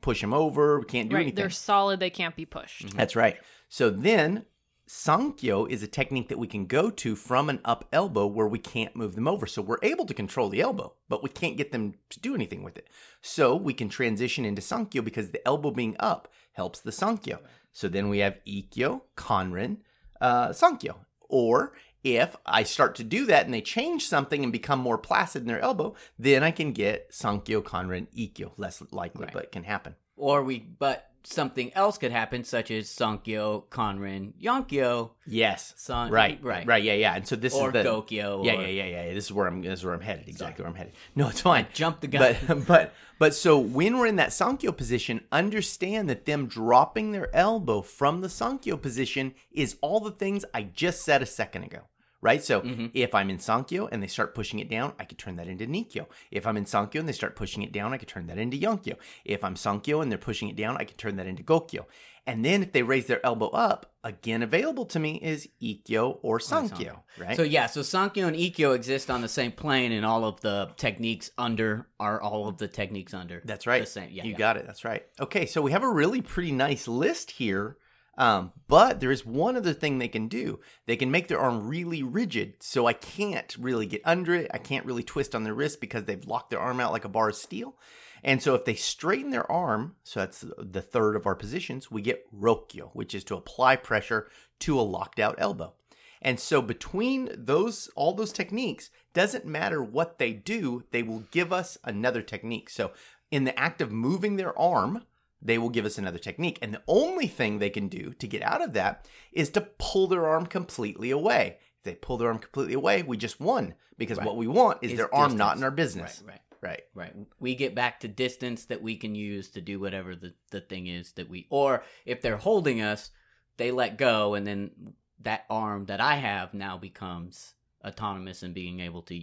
[0.00, 0.78] push them over.
[0.78, 1.22] We can't do right.
[1.22, 1.36] anything.
[1.36, 2.86] They're solid, they can't be pushed.
[2.86, 2.92] Mhm.
[2.94, 3.36] That's right.
[3.68, 4.46] So then
[4.88, 8.58] Sankyo is a technique that we can go to from an up elbow where we
[8.58, 9.46] can't move them over.
[9.46, 12.62] So we're able to control the elbow, but we can't get them to do anything
[12.62, 12.88] with it.
[13.20, 17.40] So we can transition into Sankyo because the elbow being up helps the Sankyo.
[17.72, 19.78] So then we have Ikkyo, Kanren,
[20.20, 20.96] uh, Sankyo.
[21.28, 25.42] Or if I start to do that and they change something and become more placid
[25.42, 28.52] in their elbow, then I can get Sankyo, Kanren, Ikkyo.
[28.56, 29.32] Less likely, Right.
[29.34, 29.94] but it can happen.
[30.16, 35.74] Or we, but something else could happen, such as Sankyo, Kanren, Yonkyo, Yes.
[35.76, 37.14] San, Right, right, right, yeah, yeah.
[37.14, 38.44] And so this or is the Gokyo.
[38.44, 39.14] yeah, or, yeah, yeah, yeah.
[39.14, 39.62] This is where I'm.
[39.62, 40.28] This is where I'm headed.
[40.28, 40.94] Exactly where I'm headed.
[41.14, 41.66] No, it's fine.
[41.72, 42.36] Jump the gun.
[42.46, 47.34] But but but so when we're in that Sankyo position, understand that them dropping their
[47.34, 51.80] elbow from the Sankyo position is all the things I just said a second ago.
[52.20, 52.42] Right?
[52.42, 52.90] So Mhm.
[52.94, 55.66] if I'm in Sankyo and they start pushing it down, I could turn that into
[55.66, 56.06] Nikyo.
[56.32, 58.56] If I'm in Sankyo and they start pushing it down, I could turn that into
[58.56, 58.96] Yonkyo.
[59.24, 61.84] If I'm Sankyo and they're pushing it down, I could turn that into Gokyo.
[62.26, 66.38] And then if they raise their elbow up, again available to me is Ikkyo or
[66.38, 67.00] Sankyo.
[67.16, 67.36] Right?
[67.36, 70.70] So yeah, so Sankyo and Ikkyo exist on the same plane, and all of the
[70.76, 73.40] techniques under are all of the techniques under.
[73.44, 73.80] That's right.
[73.80, 74.10] The same.
[74.12, 74.36] Yeah, you yeah.
[74.38, 74.66] got it.
[74.66, 75.04] That's right.
[75.20, 77.76] Okay, so we have a really pretty nice list here.
[78.18, 80.58] Um, but there is one other thing they can do.
[80.86, 84.50] They can make their arm really rigid, so I can't really get under it.
[84.52, 87.08] I can't really twist on their wrist because they've locked their arm out like a
[87.08, 87.76] bar of steel.
[88.24, 92.02] And so if they straighten their arm, so that's the third of our positions, we
[92.02, 94.28] get rokyo, which is to apply pressure
[94.60, 95.74] to a locked out elbow.
[96.20, 101.52] And so between those all those techniques, doesn't matter what they do, they will give
[101.52, 102.68] us another technique.
[102.68, 102.90] So
[103.30, 105.04] in the act of moving their arm,
[105.40, 106.58] they will give us another technique.
[106.60, 110.06] And the only thing they can do to get out of that is to pull
[110.06, 111.58] their arm completely away.
[111.78, 114.26] If they pull their arm completely away, we just won because Right.
[114.26, 116.22] what we want is Is their arm not in our business.
[116.24, 116.40] Right, right.
[116.60, 116.82] Right.
[116.92, 117.14] Right.
[117.38, 120.88] We get back to distance that we can use to do whatever the, the thing
[120.88, 123.10] is that we or if they're holding us,
[123.58, 124.72] they let go and then
[125.20, 129.22] that arm that I have now becomes autonomous and being able to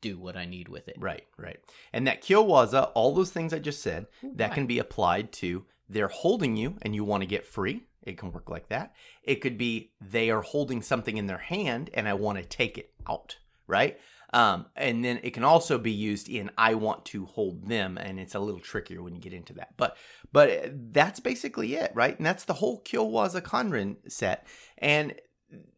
[0.00, 0.96] do what I need with it.
[0.98, 1.58] Right, right.
[1.92, 4.54] And that kyowaza, all those things I just said, that right.
[4.54, 7.84] can be applied to they're holding you and you want to get free.
[8.02, 8.94] It can work like that.
[9.22, 12.78] It could be they are holding something in their hand and I want to take
[12.78, 13.98] it out, right?
[14.32, 18.18] Um, and then it can also be used in I want to hold them, and
[18.18, 19.74] it's a little trickier when you get into that.
[19.76, 19.96] But
[20.32, 22.16] but that's basically it, right?
[22.16, 24.46] And that's the whole Kyowaza Kanren set.
[24.78, 25.14] And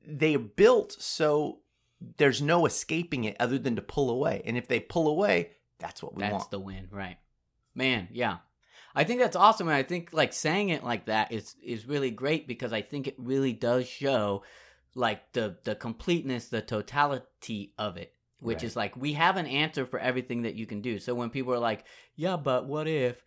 [0.04, 1.58] they built so
[2.16, 4.42] there's no escaping it other than to pull away.
[4.44, 6.42] And if they pull away, that's what we That's want.
[6.42, 7.18] That's the win, right?
[7.74, 8.38] Man, yeah.
[8.94, 12.10] I think that's awesome, and I think like saying it like that is is really
[12.10, 14.42] great because I think it really does show
[14.94, 18.64] like the the completeness, the totality of it, which Right.
[18.64, 20.98] is like we have an answer for everything that you can do.
[20.98, 21.84] So when people are like,
[22.16, 23.22] "Yeah, but what if?"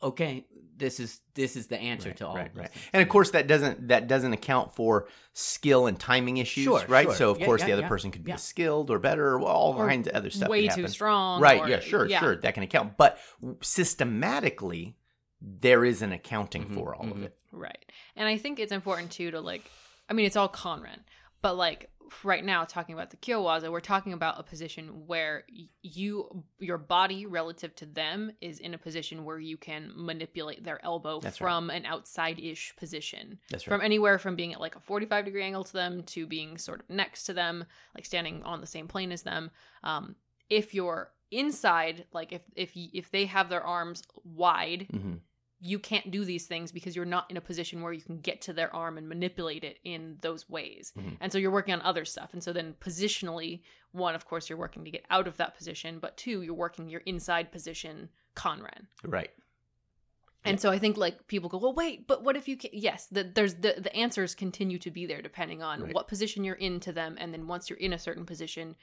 [0.00, 2.70] Okay, this is this is the answer Right, to all right, of right.
[2.70, 2.84] things.
[2.92, 7.06] And of course, that doesn't that doesn't account for skill and timing issues, Sure, right?
[7.06, 7.14] sure.
[7.14, 9.40] So of Yeah, course, yeah, the other yeah, person could be skilled or better, or
[9.42, 10.48] all Or kinds of other stuff.
[10.48, 11.40] way too strong.
[11.40, 11.60] right?
[11.62, 12.96] or- yeah, sure, sure, that can account.
[12.96, 13.18] But
[13.62, 14.96] systematically,
[15.40, 17.24] there is an accounting Mhm, for all of mhm.
[17.24, 17.38] it.
[17.52, 17.84] Right.
[18.16, 19.62] And I think it's important too to like
[20.08, 21.00] I mean it's all Kanren,
[21.42, 21.90] but like
[22.22, 25.44] right now talking about the Kyowaza, we're talking about a position where
[25.82, 30.84] you your body relative to them is in a position where you can manipulate their
[30.84, 31.48] elbow That's right.
[31.48, 33.38] from an outside-ish position.
[33.50, 36.58] That's From anywhere from being at like a 45 degree angle to them to being
[36.58, 39.50] sort of next to them, like standing on the same plane as them.
[39.82, 40.16] Um
[40.50, 45.14] if you're inside, like if if if they have their arms wide, hmm
[45.60, 48.40] you can't do these things because you're not in a position where you can get
[48.42, 50.92] to their arm and manipulate it in those ways.
[50.96, 51.16] Mhm.
[51.20, 52.32] And so you're working on other stuff.
[52.32, 55.98] And so then positionally, one, of course, you're working to get out of that position,
[55.98, 58.86] but two, you're working your inside position, Kanren.
[59.02, 59.30] Right.
[60.44, 62.70] And so I think like people go, well, wait, but what if you can?
[62.72, 65.92] Yes, the, there's the the answers continue to be there depending on Right.
[65.94, 68.76] what position you're in to them, and then once you're in a certain position,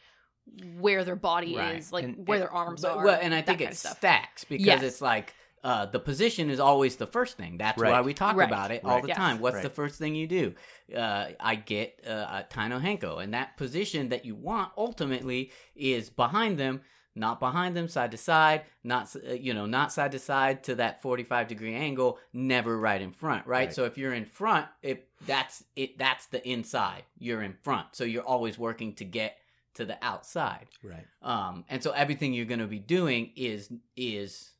[0.77, 1.77] where their body Right.
[1.77, 3.05] is, like And- where and- their arms But- are.
[3.05, 4.83] well, and I think kind it of stacks because Yes.
[4.83, 5.33] it's like
[5.65, 7.57] uh, the position is always the first thing.
[7.57, 7.91] That's Right.
[7.91, 8.47] why we talk Right.
[8.47, 9.17] about it all the Yes.
[9.17, 9.39] time.
[9.39, 9.63] What's Right.
[9.63, 10.53] the first thing you do?
[10.95, 16.09] Uh, I get uh, a Taino Henko, and that position that you want ultimately is
[16.11, 16.81] behind them.
[17.17, 20.75] Not behind them, side to side, not uh, you know, not side to side to
[20.75, 22.19] that forty-five degree angle.
[22.33, 23.67] Never right in front, right?
[23.67, 23.73] Right.
[23.73, 25.97] So if you're in front, it that's it.
[25.97, 27.03] That's the inside.
[27.17, 29.37] You're in front, so you're always working to get
[29.75, 30.67] to the outside.
[30.83, 31.05] Right.
[31.21, 34.51] Um, and so everything you're going to be doing is is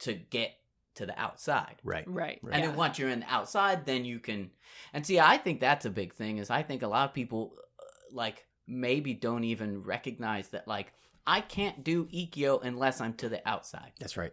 [0.00, 0.52] to get
[0.96, 1.76] to the outside.
[1.84, 2.04] Right.
[2.06, 2.40] right.
[2.42, 2.54] Right.
[2.54, 2.68] And yeah.
[2.68, 4.50] then once you're in the outside, then you can.
[4.92, 6.38] And see, I think that's a big thing.
[6.38, 7.82] Is I think a lot of people uh,
[8.12, 10.92] like maybe don't even recognize that like
[11.26, 13.92] I can't do Ikkyo unless I'm to the outside.
[14.00, 14.32] That's right.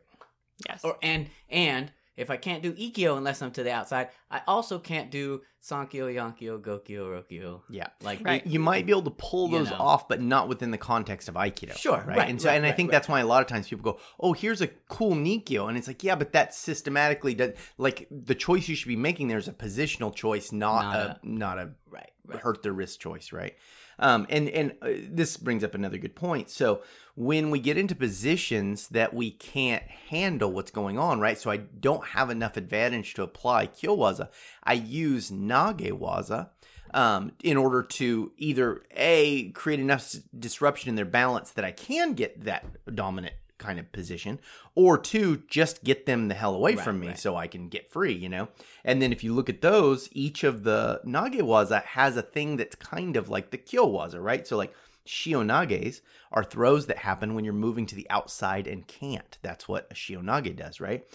[0.67, 0.83] yes.
[0.83, 4.79] Or and and if I can't do Ikkyo unless I'm to the outside, I also
[4.79, 7.63] can't do Sankyo, Yonkyo, Gokyo, Rokyo.
[7.69, 7.87] Yeah.
[8.01, 8.45] Like Right.
[8.45, 9.77] You might be able to pull You those know.
[9.77, 11.75] off, but not within the context of Aikido.
[11.77, 12.17] Sure, right.
[12.17, 12.91] right, and so, right, and I think right.
[12.93, 15.87] that's why a lot of times people go, "Oh, here's a cool Nikyo," and it's
[15.87, 19.47] like, yeah, but that systematically does like the choice you should be making there is
[19.47, 22.39] a positional choice, not, Not a, not a right, right.
[22.39, 23.55] hurt the wrist choice, right?
[23.99, 26.49] Um, and and uh, this brings up another good point.
[26.49, 26.81] So
[27.15, 31.37] when we get into positions that we can't handle what's going on, right?
[31.37, 34.29] So I don't have enough advantage to apply Kyowaza.
[34.63, 36.49] I use Nagewaza
[36.93, 42.13] um, in order to either a create enough disruption in their balance that I can
[42.13, 44.39] get that dominant kind of position,
[44.75, 47.19] or two, just get them the hell away Right, from me right.
[47.19, 48.49] so I can get free, you know?
[48.83, 52.75] And then if you look at those, each of the Nagewaza has a thing that's
[52.75, 54.45] kind of like the Kyowaza, right?
[54.45, 54.73] So like
[55.05, 59.37] Shihonages are throws that happen when you're moving to the outside and can't.
[59.41, 61.05] That's what a Shihonage does, right?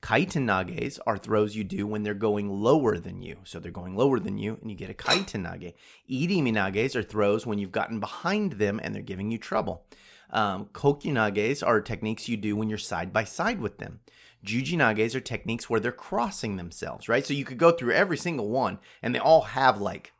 [0.00, 3.38] Kaiten nages are throws you do when they're going lower than you.
[3.44, 5.74] So they're going lower than you and you get a kaiten nage.
[6.08, 9.84] Irimi nages are throws when you've gotten behind them and they're giving you trouble.
[10.30, 14.00] Um, kokyu nages are techniques you do when you're side by side with them.
[14.44, 17.26] Juji nages are techniques where they're crossing themselves, right?
[17.26, 20.12] So you could go through every single one and they all have like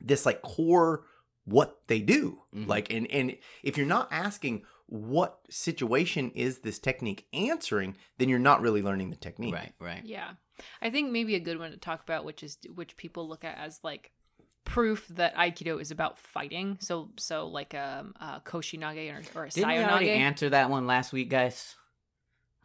[0.00, 1.04] this like core
[1.44, 2.42] what they do.
[2.54, 2.66] Mhm.
[2.68, 8.38] Like and and if you're not asking what situation is this technique answering, then you're
[8.38, 9.54] not really learning the technique.
[9.54, 10.04] Right, right.
[10.04, 10.32] Yeah.
[10.80, 13.58] I think maybe a good one to talk about, which is which people look at
[13.58, 14.12] as like
[14.64, 16.78] proof that Aikido is about fighting.
[16.80, 20.70] So so like um, a, a Koshinage or, or a Didn't we already answer that
[20.70, 21.74] one last week, guys?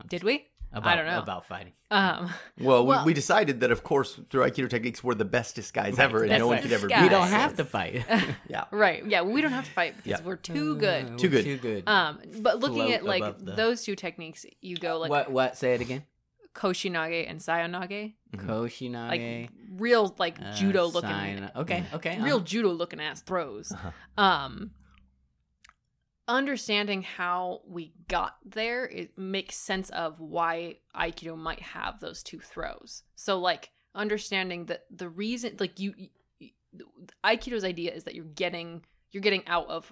[0.08, 0.46] Did we?
[0.72, 1.18] About, don't know.
[1.20, 1.74] about fighting.
[1.90, 5.74] Um, Well, Well- we, we decided that, of course, through Aikido techniques, we're the bestest
[5.74, 7.02] guys Right, ever, and no one the could ever disguise.
[7.02, 8.06] beat We don't have to fight.
[8.48, 8.66] Yeah.
[8.70, 9.04] right.
[9.04, 10.26] Yeah, we don't have to fight because Yeah.
[10.26, 11.18] we're too good.
[11.18, 11.44] Too good.
[11.44, 11.90] Too good.
[11.90, 15.32] Um, but looking Float at like the- those two techniques, you go like what?
[15.32, 15.58] What?
[15.58, 16.04] Say it again.
[16.60, 18.46] Koshinage and Seoinage, Mhm.
[18.46, 19.10] Koshinage.
[19.10, 21.86] like real like uh, judo looking, sign- Okay.
[21.94, 22.22] Okay.
[22.22, 22.46] real uh-huh.
[22.46, 23.72] judo looking ass throws.
[23.72, 23.92] Uh-huh.
[24.22, 24.72] Um,
[26.28, 32.40] understanding how we got there, it makes sense of why Aikido might have those two
[32.40, 33.04] throws.
[33.16, 36.10] So, like, understanding that the reason, like, you, you
[37.24, 39.92] Aikido's idea is that you're getting you're getting out of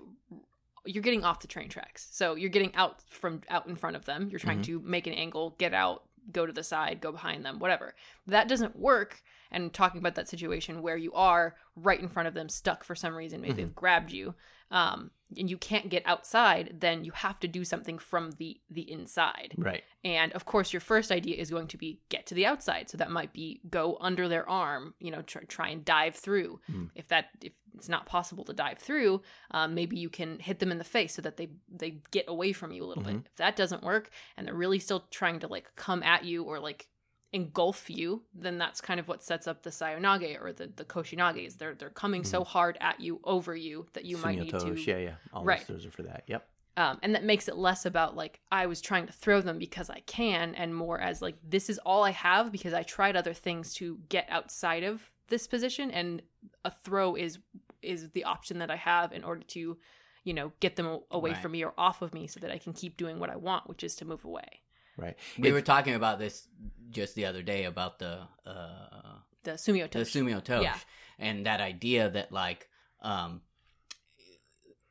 [0.86, 2.08] you're getting off the train tracks.
[2.12, 4.28] So you're getting out from out in front of them.
[4.30, 7.60] You're trying to make an angle, get out, go to the side, go behind them,
[7.60, 7.94] whatever.
[8.26, 9.22] That doesn't work.
[9.52, 12.96] And talking about that situation where you are right in front of them, stuck for
[12.96, 13.62] some reason, maybe mm-hmm.
[13.62, 14.36] they've grabbed you,
[14.72, 18.90] um, and you can't get outside, then you have to do something from the the
[18.90, 19.54] inside.
[19.58, 19.84] Right.
[20.04, 22.90] And of course, your first idea is going to be get to the outside.
[22.90, 26.62] So that might be go under their arm, you know, try, try and dive through.
[26.72, 26.90] Mm.
[26.96, 30.72] If that if it's not possible to dive through, um, maybe you can hit them
[30.72, 33.08] in the face so that they they get away from you a little Mhm.
[33.08, 33.22] bit.
[33.32, 36.60] If that doesn't work, and they're really still trying to like come at you or
[36.60, 36.88] like
[37.34, 41.58] engulf you, then that's kind of what sets up the seoinage or the the koshinages.
[41.58, 44.98] They're they're coming so hard at you over you that you might need to yeah,
[44.98, 45.16] yeah.
[45.34, 45.60] All Right.
[45.68, 46.24] those, those are for that.
[46.28, 46.48] Yep.
[46.78, 49.90] um, and that makes it less about like I was trying to throw them because
[49.90, 53.34] I can, and more as like this is all I have because I tried other
[53.34, 56.22] things to get outside of this position, and
[56.64, 57.40] a throw is
[57.82, 59.78] is the option that I have in order to,
[60.24, 61.42] you know, get them away Right.
[61.42, 63.68] from me or off of me so that I can keep doing what I want,
[63.68, 64.62] which is to move away.
[64.98, 65.16] Right.
[65.38, 66.48] We It's- were talking about this
[66.90, 70.12] just the other day about the uh, The sumio the tosh.
[70.12, 70.78] sumi otoshi Yeah.
[71.20, 72.68] and that idea that like
[73.02, 73.42] um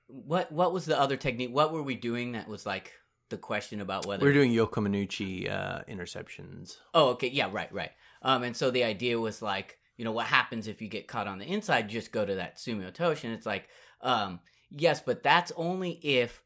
[0.08, 2.92] what what was the other technique what were we doing that was like
[3.28, 6.76] the question about whether We're doing Yokomen uchi uh, interceptions.
[6.94, 7.90] oh okay yeah right right
[8.22, 11.26] um and so the idea was like you know what happens if you get caught
[11.26, 13.68] on the inside just go to that sumi otoshi and it's like
[14.02, 14.38] um
[14.70, 16.40] yes but that's only if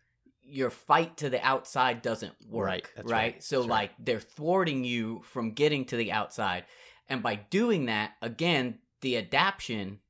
[0.51, 3.75] your fight to the outside doesn't work Right, right, right, so that's right.
[3.77, 6.65] like they're thwarting you from getting to the outside
[7.09, 10.01] and by doing that again the adaption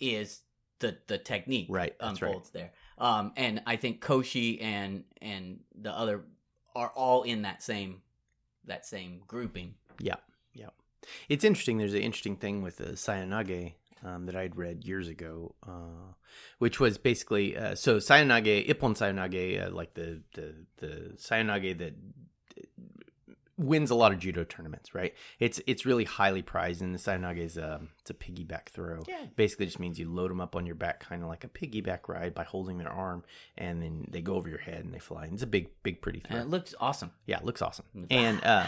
[0.00, 0.42] is
[0.80, 2.28] the the technique Right, that's right.
[2.28, 6.22] unfolds there um and i think koshi and and the other
[6.76, 8.02] are all in that same
[8.64, 10.16] that same grouping Yeah,
[10.52, 10.68] yeah.
[11.28, 11.78] It's interesting.
[11.78, 13.72] There's an interesting thing with the Seoinage
[14.04, 16.12] um, that I'd read years ago, uh,
[16.58, 21.94] which was basically uh, so Seoinage, Ippon Seoinage, uh, like the the the Seoinage that
[23.58, 25.14] wins a lot of judo tournaments, right?
[25.40, 29.02] It's it's really highly prized, and the Seoinage is a it's a piggyback throw.
[29.06, 29.26] Yeah.
[29.36, 32.08] Basically, just means you load them up on your back, kind of like a piggyback
[32.08, 33.24] ride, by holding their arm,
[33.56, 35.24] and then they go over your head and they fly.
[35.24, 36.36] And it's a big, big, pretty throw.
[36.36, 37.84] and it looks awesome Yeah, it looks awesome.
[38.10, 38.66] And uh,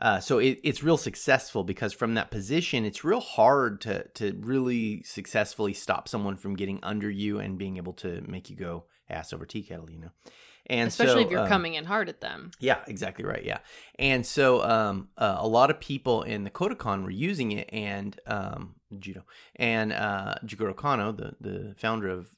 [0.00, 4.36] uh, so it, it's real successful because from that position, it's real hard to to
[4.40, 8.84] really successfully stop someone from getting under you and being able to make you go
[9.08, 9.90] ass over tea kettle.
[9.90, 10.10] You know,
[10.66, 12.50] and Especially so, if you're um, coming in hard at them.
[12.60, 13.44] yeah, exactly right.
[13.44, 13.58] Yeah,
[13.98, 18.18] and so um, uh, a lot of people in the Kodokan were using it, and
[18.26, 19.24] um, judo,
[19.56, 22.30] and uh, Jigoro Kano, the the founder of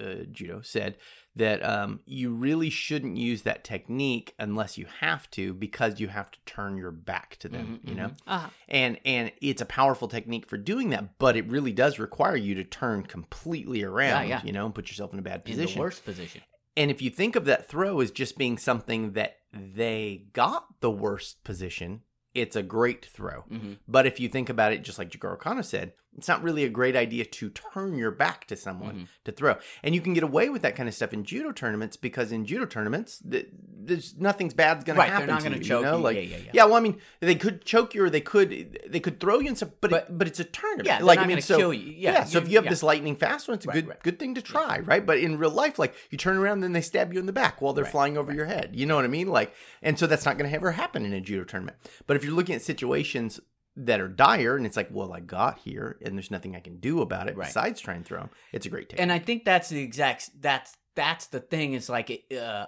[0.00, 0.96] uh, judo, said
[1.36, 6.30] that um, you really shouldn't use that technique unless you have to, because you have
[6.30, 7.80] to turn your back to them.
[7.84, 8.48] Mhm, you know, Uh-huh.
[8.68, 12.54] and and it's a powerful technique for doing that, but it really does require you
[12.56, 14.28] to turn completely around.
[14.28, 14.40] yeah.
[14.44, 15.74] You know, and put yourself in a bad in position.
[15.76, 16.42] the worst position
[16.76, 20.90] And if you think of that throw as just being something that they got the
[20.90, 22.02] worst position,
[22.34, 23.42] it's a great throw.
[23.42, 26.64] hmm But if you think about it, just like Jigoro Kano said, it's not really
[26.64, 29.08] a great idea to turn your back to someone Mhm.
[29.24, 29.56] to throw.
[29.82, 32.44] And you can get away with that kind of stuff in judo tournaments because in
[32.46, 33.48] judo tournaments, th-
[33.86, 35.34] there's nothing's bad's going Right, to they're happen.
[35.34, 35.90] not to gonna choke you.
[35.90, 35.98] Know?
[35.98, 36.50] Like, Yeah, yeah, yeah.
[36.54, 36.64] yeah.
[36.66, 39.56] Well, I mean, they could choke you or they could they could throw you and
[39.56, 40.86] stuff, but But- it, but it's a tournament.
[40.86, 42.70] yeah they're like I mean, so kill you yeah, yeah, so if you have yeah.
[42.70, 44.02] this lightning fast one, it's a Right, good right.
[44.02, 45.04] good thing to try, right?
[45.04, 47.60] But in real life, like you turn around, then they stab you in the back
[47.60, 48.70] while they're flying over your head.
[48.74, 49.28] You know what I mean?
[49.28, 49.52] Like,
[49.82, 51.76] and so that's not going to ever happen in a judo tournament.
[52.06, 53.40] But if you're looking at situations
[53.76, 56.78] that are dire, and it's like, well, I got here, and there's nothing I can
[56.78, 57.46] do about it Right.
[57.46, 58.30] besides try and throw them.
[58.52, 61.88] It's a great take and I think that's the exact that's that's the thing is
[61.88, 62.66] like uh,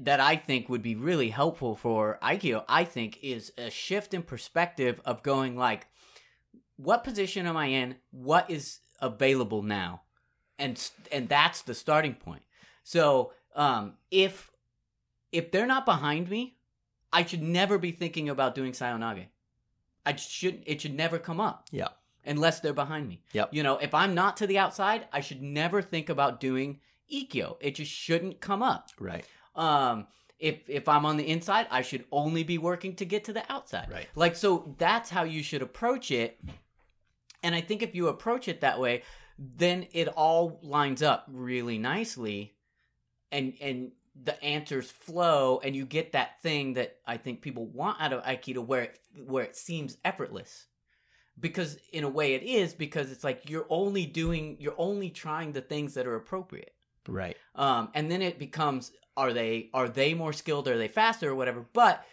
[0.00, 2.64] that I think would be really helpful for Aikido.
[2.68, 5.86] I think is a shift in perspective of going like,
[6.76, 7.94] what position am I in?
[8.10, 10.02] What is available now,
[10.58, 10.80] and
[11.12, 12.42] and that's the starting point.
[12.82, 14.50] So um, if
[15.30, 16.56] if they're not behind me,
[17.12, 19.26] I should never be thinking about doing Seoinage.
[20.08, 21.88] I should it should never come up yeah,
[22.24, 23.20] unless they're behind me.
[23.32, 23.52] Yep.
[23.52, 26.80] You know, if I'm not to the outside, I should never think about doing
[27.12, 27.56] Ikkyo.
[27.60, 28.88] It just shouldn't come up.
[28.98, 30.06] right, Um,
[30.38, 33.44] if if I'm on the inside, I should only be working to get to the
[33.52, 33.88] outside.
[33.92, 34.08] Right.
[34.14, 36.40] Like so that's how you should approach it.
[37.42, 39.02] And I think if you approach it that way,
[39.38, 42.54] then it all lines up really nicely
[43.30, 43.92] and and
[44.24, 48.22] the answers flow and you get that thing that I think people want out of
[48.24, 50.66] Aikido where it where it seems effortless.
[51.40, 55.52] Because in a way it is because it's like you're only doing you're only trying
[55.52, 56.72] the things that are appropriate.
[57.06, 57.36] Right.
[57.54, 61.34] um, and then it becomes are they are they more skilled are they faster or
[61.34, 62.04] whatever but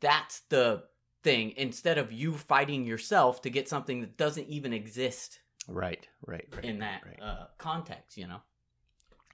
[0.00, 0.84] that's the
[1.24, 6.06] thing instead of you fighting yourself to get something that doesn't even exist Right.
[6.24, 6.46] Right.
[6.54, 6.64] Right.
[6.64, 7.20] in that Right.
[7.20, 8.42] uh, context you know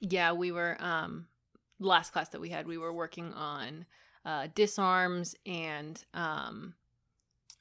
[0.00, 1.26] Yeah, we were um
[1.82, 3.86] last class that we had, we were working on
[4.24, 6.74] uh disarms and um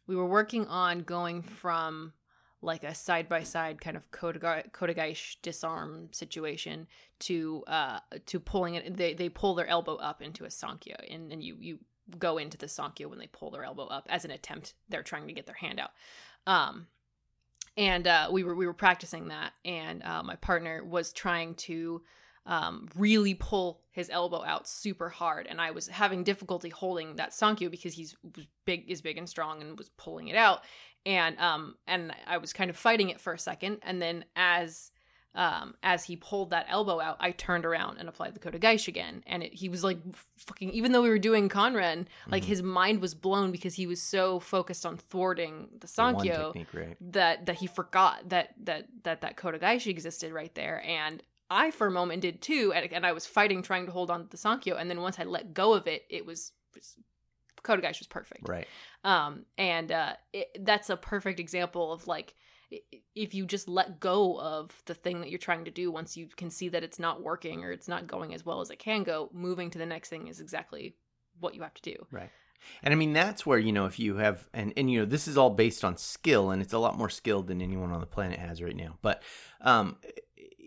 [0.05, 2.13] we were working on going from
[2.61, 6.87] like a side by side kind of Kodagai Kotegaeshi disarm situation
[7.19, 11.31] to uh to pulling it they they pull their elbow up into a Sankyo and,
[11.31, 11.79] and you you
[12.19, 15.27] go into the Sankyo when they pull their elbow up as an attempt they're trying
[15.27, 15.91] to get their hand out.
[16.45, 16.87] Um
[17.77, 22.01] and uh, we were we were practicing that, and uh, my partner was trying to
[22.45, 27.31] um, really pull his elbow out super hard, and I was having difficulty holding that
[27.31, 30.61] sankyo because he's was big, is big and strong, and was pulling it out,
[31.05, 34.91] and um and I was kind of fighting it for a second, and then as
[35.35, 39.23] um as he pulled that elbow out, I turned around and applied the Kotegaeshi again,
[39.27, 39.99] and it, he was like
[40.37, 42.47] fucking even though we were doing Kanren, like Mhm.
[42.47, 46.73] his mind was blown because he was so focused on thwarting the The sankyo technique,
[46.73, 46.97] right?
[47.11, 50.83] that that he forgot that that that that Kotegaeshi existed right there.
[50.85, 51.21] And
[51.51, 54.23] I for a moment did too and, and I was fighting trying to hold on
[54.23, 56.95] to the Sankyo and then once I let go of it it was, was
[57.63, 58.67] was perfect Right.
[59.03, 62.33] um and uh it, that's a perfect example of like
[63.13, 66.27] if you just let go of the thing that you're trying to do once you
[66.37, 69.03] can see that it's not working or it's not going as well as it can
[69.03, 70.95] go moving to the next thing is exactly
[71.39, 72.29] what you have to do Right.
[72.83, 75.27] And I mean that's where you know if you have and and you know this
[75.27, 78.05] is all based on skill and it's a lot more skill than anyone on the
[78.05, 78.97] planet has right now.
[79.01, 79.23] But
[79.61, 79.97] um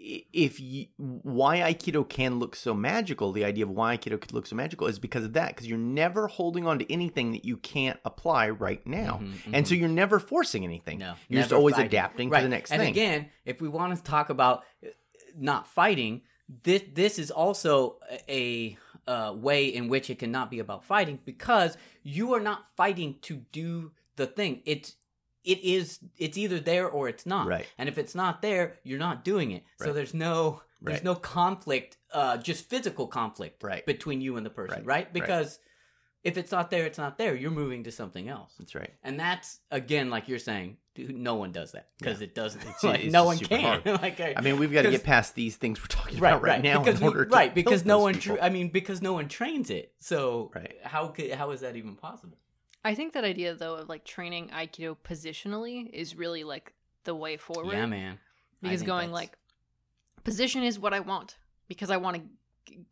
[0.06, 4.46] if you, why aikido can look so magical, the idea of why aikido could look
[4.46, 7.56] so magical is because of that because you're never holding on to anything that you
[7.56, 9.20] can't apply right now.
[9.22, 9.68] Mhm, And mhm.
[9.68, 10.98] so you're never forcing anything.
[10.98, 11.86] No, you're just always fighting.
[11.86, 12.40] adapting right.
[12.40, 12.80] to the next thing.
[12.80, 14.88] and again, if we want to talk about uh,
[15.38, 16.20] not fighting,
[16.62, 17.98] this this is also
[18.28, 18.76] a,
[19.06, 23.36] uh way in which it cannot be about fighting because you are not fighting to
[23.52, 24.62] do the thing.
[24.66, 24.96] It's
[25.44, 27.46] it is it's either there or it's not.
[27.46, 27.66] Right.
[27.78, 29.62] And if it's not there, you're not doing it.
[29.80, 29.86] right.
[29.88, 31.04] So there's no there's Right.
[31.04, 33.86] no conflict, uh, just physical conflict Right.
[33.86, 35.10] between you and the person, Right.
[35.12, 35.58] Because
[36.22, 37.34] if it's not there, it's not there.
[37.34, 38.54] You're moving to something else.
[38.58, 38.92] That's right.
[39.02, 42.60] And that's again, like you're saying, dude, no one does that because it doesn't.
[42.62, 43.82] It's- like, it's no one can.
[43.86, 46.62] like, I mean, we've got to get past these things we're talking about right, right,
[46.62, 48.14] now because in we- order to right because no one.
[48.14, 49.92] Tra- I mean, because no one trains it.
[50.00, 50.76] So Right.
[50.82, 52.38] how could how is that even possible?
[52.84, 56.74] I think that idea though of like training Aikido positionally is really like
[57.04, 57.72] the way forward.
[57.72, 58.18] Yeah, man.
[58.60, 59.38] Because going that's- like
[60.22, 61.36] position is what I want
[61.68, 62.22] because I want to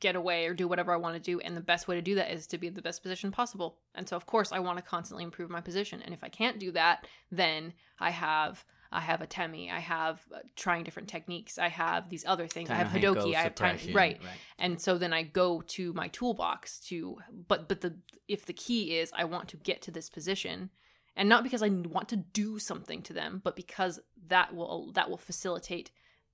[0.01, 2.14] get away or do whatever I want to do and the best way to do
[2.16, 3.78] that is to be in the best position possible.
[3.95, 6.59] And so of course I want to constantly improve my position and if I can't
[6.59, 11.59] do that then I have I have a temi, I have uh, trying different techniques,
[11.59, 14.20] I have these other things, I have Hadoki, I have time suppression, right.
[14.59, 17.18] And so then I go to my toolbox to
[17.49, 17.97] but but the
[18.28, 20.70] if the key is I want to get to this position
[21.16, 25.11] and not because I want to do something to them, but because that will that
[25.11, 25.90] will facilitate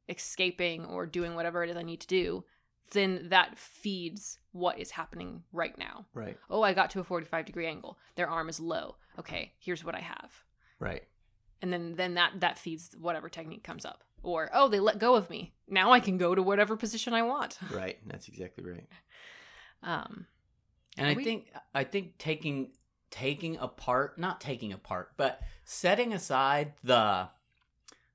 [0.09, 2.45] escaping or doing whatever it is I need to do,
[2.93, 6.07] then that feeds what is happening right now.
[6.15, 6.37] Right.
[6.49, 7.99] Oh, I got to a 45 degree angle.
[8.17, 8.97] Their arm is low.
[9.19, 10.33] Okay, here's what I have.
[10.79, 11.03] Right.
[11.63, 14.05] And then then that that feeds whatever technique comes up.
[14.23, 15.53] Or oh, they let go of me.
[15.69, 17.59] Now I can go to whatever position I want.
[17.73, 17.99] Right.
[18.07, 18.89] That's exactly right.
[19.83, 20.27] Um
[20.97, 22.73] And I we- think I think taking
[23.11, 27.29] taking apart, not taking apart, but setting aside the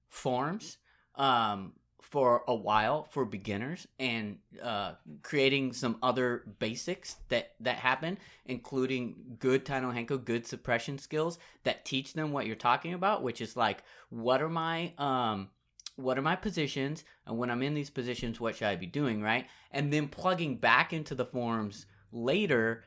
[0.09, 0.77] forms
[1.15, 1.73] um,
[2.03, 4.91] for a while for beginners and uh,
[5.23, 11.85] creating some other basics that that happen, including good Taino Henko, good suppression skills that
[11.85, 15.49] teach them what you're talking about, which is like what are my um,
[15.95, 19.21] what are my positions, and when I'm in these positions, what should I be doing,
[19.21, 19.47] right?
[19.71, 22.83] And then plugging back into the forms later,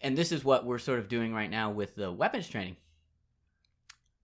[0.00, 2.76] and this is what we're sort of doing right now with the weapons training.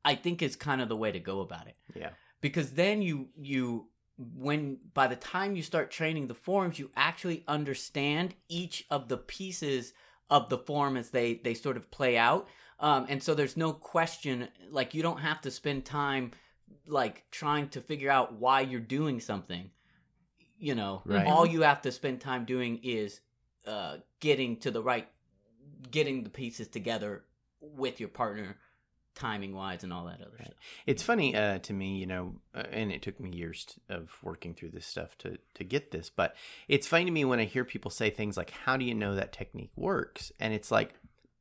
[0.05, 2.11] I think is kind of the way to go about it Yeah.
[2.41, 7.43] because then you you when by the time you start training the forms you actually
[7.49, 9.93] understand each of the pieces
[10.31, 12.49] of the form as they they sort of play out
[12.81, 16.31] um, and so there's no question like you don't have to spend time
[16.87, 19.71] like trying to figure out why you're doing something
[20.59, 21.27] you know Right.
[21.27, 23.21] all you have to spend time doing is
[23.67, 25.09] uh, getting to the right
[25.91, 27.25] getting the pieces together
[27.61, 28.57] with your partner
[29.15, 30.47] timing wise and all that other Right.
[30.47, 33.81] stuff It's funny uh, to me, you know, uh, and it took me years t-
[33.89, 36.35] of working through this stuff to to get this, but
[36.69, 39.15] it's funny to me when I hear people say things like, "How do you know
[39.15, 40.95] that technique works?" And it's like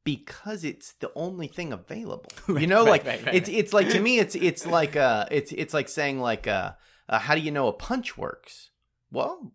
[0.04, 2.32] because it's the only thing available.
[2.48, 3.58] you know, right, like right, right, it's right.
[3.58, 6.74] it's like to me, it's it's like uh, it's it's like saying like uh,
[7.10, 8.70] uh, how do you know a punch works?
[9.12, 9.52] Well,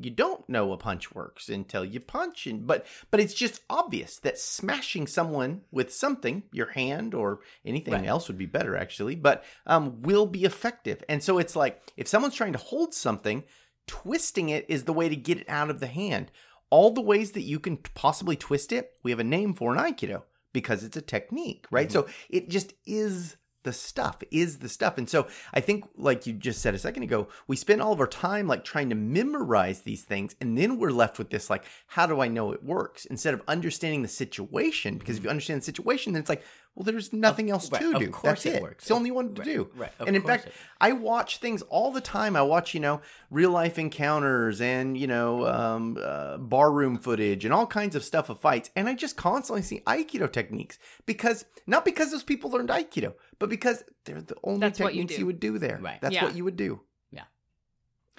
[0.00, 4.18] you don't know a punch works until you punch and but but it's just obvious
[4.18, 8.06] that smashing someone with something your hand or anything Right.
[8.06, 11.02] else would be better actually but um will be effective.
[11.08, 13.44] And so it's like if someone's trying to hold something
[13.86, 16.30] twisting it is the way to get it out of the hand.
[16.70, 19.80] All the ways that you can possibly twist it we have a name for in
[19.80, 20.22] aikido
[20.52, 21.90] because it's a technique right?
[21.90, 24.98] So it just is the stuff is the stuff.
[24.98, 28.00] And so i think like you just said a second ago we spend all of
[28.00, 31.64] our time like trying to memorize these things and then we're left with this like
[31.88, 33.04] how do i know it works?
[33.06, 36.44] Instead of understanding the situation because if you understand the situation then it's like
[36.74, 38.84] well there's nothing else right, to of do course that's it it, works.
[38.84, 40.48] it's the only one to Right, do right, of and in fact
[40.80, 42.34] I watch things all the time.
[42.34, 47.54] I watch, you know, real life encounters and, you know, um, uh, barroom footage and
[47.54, 48.70] all kinds of stuff of fights.
[48.74, 53.48] And I just constantly see Aikido techniques because, not because those people learned Aikido, but
[53.48, 55.78] because they're the only That's what you techniques you would do there.
[55.80, 56.00] Right.
[56.00, 56.24] That's Yeah.
[56.24, 56.80] what you would do.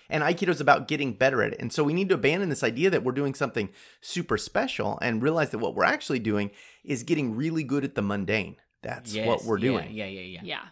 [0.10, 0.16] Yeah.
[0.16, 1.60] And Aikido is about getting better at it.
[1.60, 3.70] And so we need to abandon this idea that we're doing something
[4.02, 6.52] super special and realize that what we're actually doing
[6.84, 8.58] is getting really good at the mundane.
[8.82, 9.92] That's what we're yeah, doing.
[9.94, 10.42] Yeah, yeah, yeah.
[10.44, 10.64] Yeah.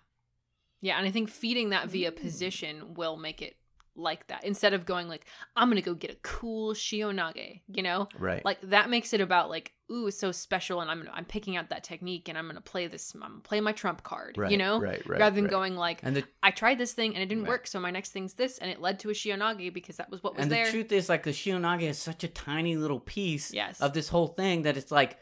[0.84, 3.56] Yeah, and I think feeding that via position will make it
[3.96, 4.44] like that.
[4.46, 5.26] Instead of going like,
[5.56, 8.08] I'm gonna go get a cool Shihonage, you know?
[8.18, 8.44] Right.
[8.46, 11.70] Like that makes it about like, ooh, it's so special and I'm I'm picking out
[11.70, 14.38] that technique and I'm gonna play this I'm gonna play my trump card.
[14.38, 14.52] right.
[14.52, 14.80] You know?
[14.80, 15.06] Right.
[15.08, 15.20] Right.
[15.20, 15.52] Rather than right.
[15.52, 17.50] going like And the I tried this thing and it didn't Right.
[17.50, 20.24] work, so my next thing's this, and it led to a Shihonage because that was
[20.24, 20.66] what was and there.
[20.66, 23.82] the truth is, like the Shihonage is such a tiny little piece Yes.
[23.82, 25.18] of this whole thing that it's like,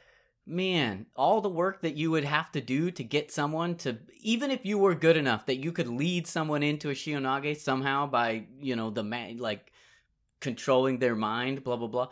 [0.50, 4.52] man, all the work that you would have to do to get someone to, even
[4.52, 8.46] if you were good enough that you could lead someone into a Shihonage somehow by,
[8.60, 9.72] you know, the man, like
[10.40, 12.08] controlling their mind, blah blah blah.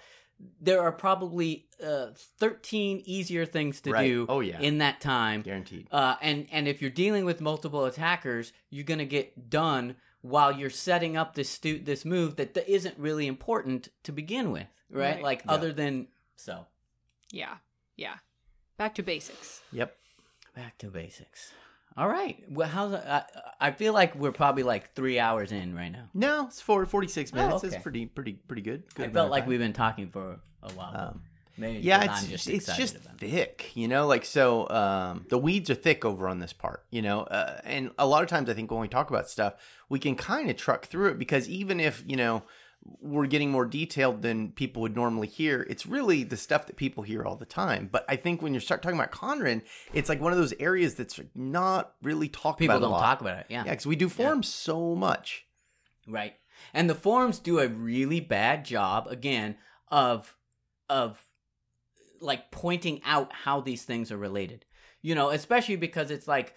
[0.62, 2.08] There are probably uh,
[2.40, 4.08] thirteen easier things to Right.
[4.08, 4.60] do Oh, yeah.
[4.60, 5.88] in that time Guaranteed.
[5.92, 10.70] uh, and and if you're dealing with multiple attackers, you're gonna get done while you're
[10.70, 15.16] setting up this stu- this move that th- isn't really important to begin with, right?
[15.16, 15.24] Right.
[15.24, 15.52] Like Yeah.
[15.54, 16.68] other than so.
[17.32, 17.58] yeah.
[17.96, 18.18] Yeah.
[18.78, 19.62] Back to basics.
[19.72, 19.96] Yep.
[20.56, 21.52] Back to basics.
[21.96, 22.44] All right.
[22.50, 23.24] Well, how's I,
[23.60, 26.10] I feel like we're probably like three hours in right now.
[26.14, 27.64] No, it's for 46 Oh, minutes.
[27.64, 27.68] okay.
[27.76, 28.84] It's pretty, pretty, pretty good.
[28.94, 29.50] good I felt like time.
[29.50, 30.96] we've been talking for a while.
[30.96, 31.22] Um,
[31.60, 33.32] Maybe yeah, 'cause it's I'm just it's just about it.
[33.32, 34.06] thick, you know.
[34.06, 37.22] Like so, um, the weeds are thick over on this part, you know.
[37.22, 39.56] Uh, and a lot of times, I think when we talk about stuff,
[39.90, 42.44] we can kind of truck through it because even if you know
[43.02, 47.04] we're getting more detailed than people would normally hear, it's really the stuff that people
[47.04, 47.90] hear all the time.
[47.92, 49.62] But I think when you start talking about Kanren,
[49.94, 52.86] it's like one of those areas that's not really talked People about.
[52.86, 53.46] People don't talk about it.
[53.50, 53.64] Yeah.
[53.66, 55.46] Yeah, because we do forms so much.
[56.08, 56.36] Right.
[56.74, 59.58] And the forums do a really bad job again
[59.90, 60.36] of
[60.90, 61.24] of
[62.20, 64.66] like pointing out how these things are related.
[65.02, 66.54] You know, especially because it's like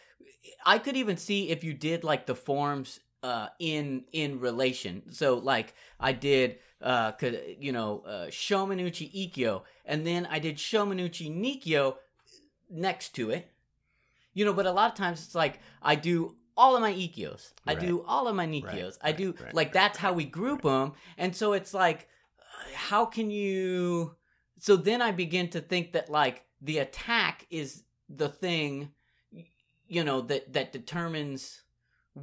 [0.64, 5.12] I could even see if you did like the forms uh in in relation.
[5.12, 7.12] So like I did uh
[7.58, 11.96] you know uh Shomenuchi Ikkyo and then I did Shomenuchi Nikyo
[12.70, 13.50] next to it.
[14.32, 17.52] You know, but a lot of times it's like I do all of my Ikkyos.
[17.66, 17.80] I Right.
[17.80, 18.64] do all of my Nikyos.
[19.02, 20.92] Right, I do right, like that's how we group them.
[21.18, 22.08] And so it's like
[22.74, 24.14] how can you
[24.58, 28.90] so then I begin to think that like the attack is the thing
[29.86, 31.62] you know that that determines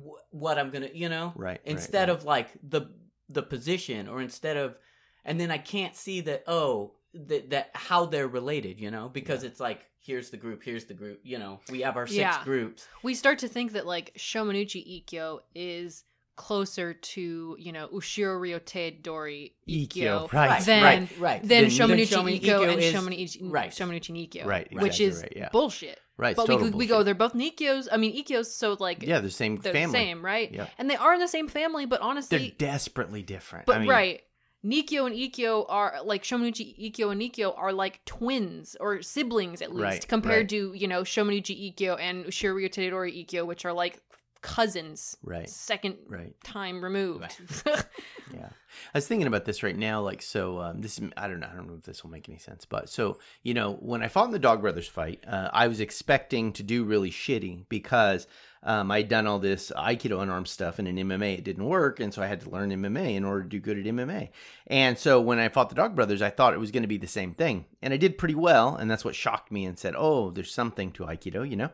[0.05, 1.33] wh- what I'm going to, you know?
[1.35, 1.51] Right.
[1.51, 2.17] right, instead right.
[2.17, 2.89] of like the
[3.29, 4.77] the position or instead of
[5.25, 9.43] and then i can't see that oh that that how they're related you know because
[9.43, 12.41] it's like here's the group here's the group you know we have our six Yeah.
[12.45, 16.05] groups We start to think that like Shomenuchi Ikkyo is
[16.37, 21.65] closer to, you know, Ushiro Ryote Dori Ikkyo, Ikkyo right, than right right than Then-
[21.71, 23.71] Shomenuchi then Shomenuchi Ikkyo and is- Shomenuchi, right.
[23.71, 24.45] Shomenuchi Nikyo.
[24.45, 25.49] Right, Which is right, yeah.
[25.51, 25.99] bullshit.
[26.17, 26.35] Right.
[26.35, 27.87] But we, we go, they're both Nikyos.
[27.91, 29.85] I mean, Ikkyos, so like Yeah, the same they're family.
[29.99, 30.51] the same, right?
[30.51, 30.67] Yeah.
[30.79, 33.67] And they are in the same family, but honestly, They're desperately different.
[33.67, 34.21] but I mean, right.
[34.65, 39.69] Nikyo and Ikkyo are like Shomenuchi Ikkyo and Nikyo are like twins or siblings at
[39.71, 40.49] least Right, compared right.
[40.49, 44.01] to, you know, Shomenuchi Ikkyo and Ushiro Ryote Dori Ikkyo, which are like
[44.41, 45.15] cousins.
[45.23, 45.47] Right.
[45.47, 46.33] Second Right.
[46.43, 47.37] time removed.
[48.33, 48.49] Yeah.
[48.93, 50.01] I was thinking about this right now.
[50.01, 51.47] Like, so um, this is, I don't know.
[51.51, 52.65] I don't know if this will make any sense.
[52.65, 55.79] But so, you know, when I fought in the Dog Brothers fight, uh, I was
[55.79, 58.27] expecting to do really shitty because
[58.63, 61.99] um, I'd done all this Aikido unarmed stuff and in MMA it didn't work.
[61.99, 64.29] And so I had to learn MMA in order to do good at MMA.
[64.67, 66.97] And so when I fought the Dog Brothers, I thought it was going to be
[66.97, 67.65] the same thing.
[67.81, 68.75] And I did pretty well.
[68.75, 71.69] And that's what shocked me and said, oh, there's something to Aikido, you know?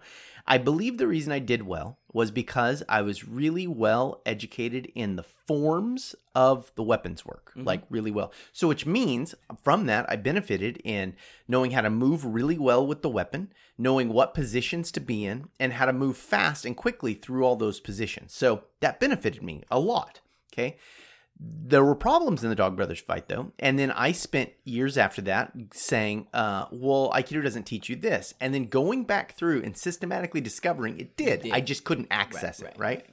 [0.45, 5.15] I believe the reason I did well was because I was really well educated in
[5.15, 8.31] the forms of the weapons work, like really well.
[8.51, 11.15] So, which means from that, I benefited in
[11.47, 15.49] knowing how to move really well with the weapon, knowing what positions to be in,
[15.59, 18.33] and how to move fast and quickly through all those positions.
[18.33, 20.21] So, that benefited me a lot.
[20.51, 20.77] Okay.
[21.39, 23.51] There were problems in the Dog Brothers fight, though.
[23.59, 28.33] And then I spent years after that saying, uh, well, Aikido doesn't teach you this.
[28.39, 31.41] And then going back through and systematically discovering it did.
[31.41, 31.51] did.
[31.51, 33.05] I just couldn't access it, right?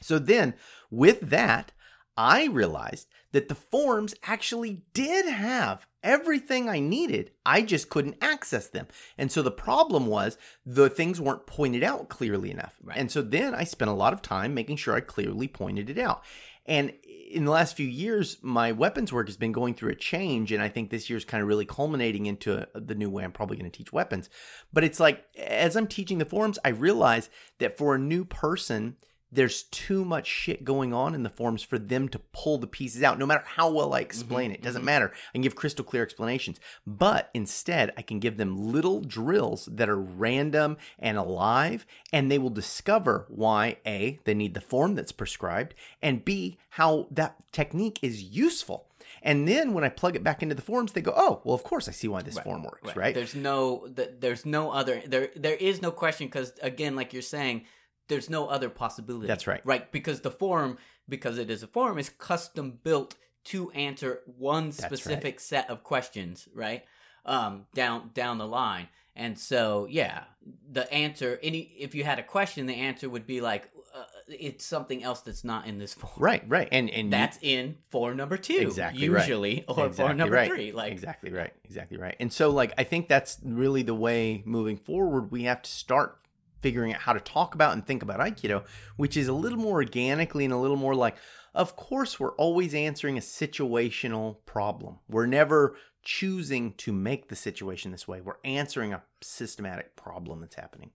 [0.00, 0.54] So then
[0.90, 1.72] with that,
[2.16, 7.30] I realized that the forms actually did have everything I needed.
[7.44, 8.88] I just couldn't access them.
[9.16, 12.76] And so the problem was the things weren't pointed out clearly enough.
[12.82, 12.96] Right.
[12.96, 15.98] And so then I spent a lot of time making sure I clearly pointed it
[15.98, 16.24] out.
[16.66, 16.92] And
[17.30, 20.52] in the last few years, my weapons work has been going through a change.
[20.52, 23.56] And I think this year's kind of really culminating into the new way I'm probably
[23.56, 24.28] going to teach weapons.
[24.72, 28.96] But it's like, as I'm teaching the forms, I realize that for a new person,
[29.30, 33.02] there's too much shit going on in the forms for them to pull the pieces
[33.02, 34.62] out no matter how well i explain mm-hmm, it.
[34.62, 34.86] Doesn't mm-hmm.
[34.86, 35.12] matter.
[35.12, 36.60] I can give crystal clear explanations.
[36.86, 42.38] But instead i can give them little drills that are random and alive and they
[42.38, 47.98] will discover why a they need the form that's prescribed and b how that technique
[48.02, 48.86] is useful.
[49.22, 51.64] And then when I plug it back into the forms, they go, "Oh, well, of
[51.64, 55.56] course I see why this form works, right?" There's no, there's no other, there, there
[55.56, 57.64] is no question because again, like you're saying,
[58.08, 59.26] there's no other possibility.
[59.26, 59.60] That's right.
[59.64, 60.78] Right, because the form,
[61.08, 64.74] because it is a form, is custom built to answer one right.
[64.74, 66.84] specific set of questions, right?
[67.24, 70.24] Um, down down the line, and so yeah,
[70.70, 71.38] the answer.
[71.42, 75.20] Any if you had a question, the answer would be like, uh, it's something else
[75.20, 76.12] that's not in this form.
[76.16, 79.20] Right, right, and and you- That's in form number two, Exactly right.
[79.20, 80.50] usually, or Exactly form number right.
[80.50, 80.72] three.
[80.72, 84.76] Like exactly right exactly right and so like i think that's really the way moving
[84.78, 86.18] forward we have to start
[86.60, 88.64] figuring out how to talk about and think about aikido
[88.96, 91.16] which is a little more organically and a little more like
[91.54, 97.90] of course we're always answering a situational problem we're never choosing to make the situation
[97.90, 100.90] this way we're answering a systematic problem that's happening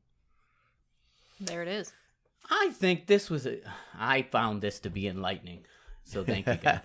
[1.40, 1.92] There it is.
[2.50, 3.60] I think this was a.
[3.98, 5.66] I found this to be enlightening.
[6.04, 6.82] So thank you guys.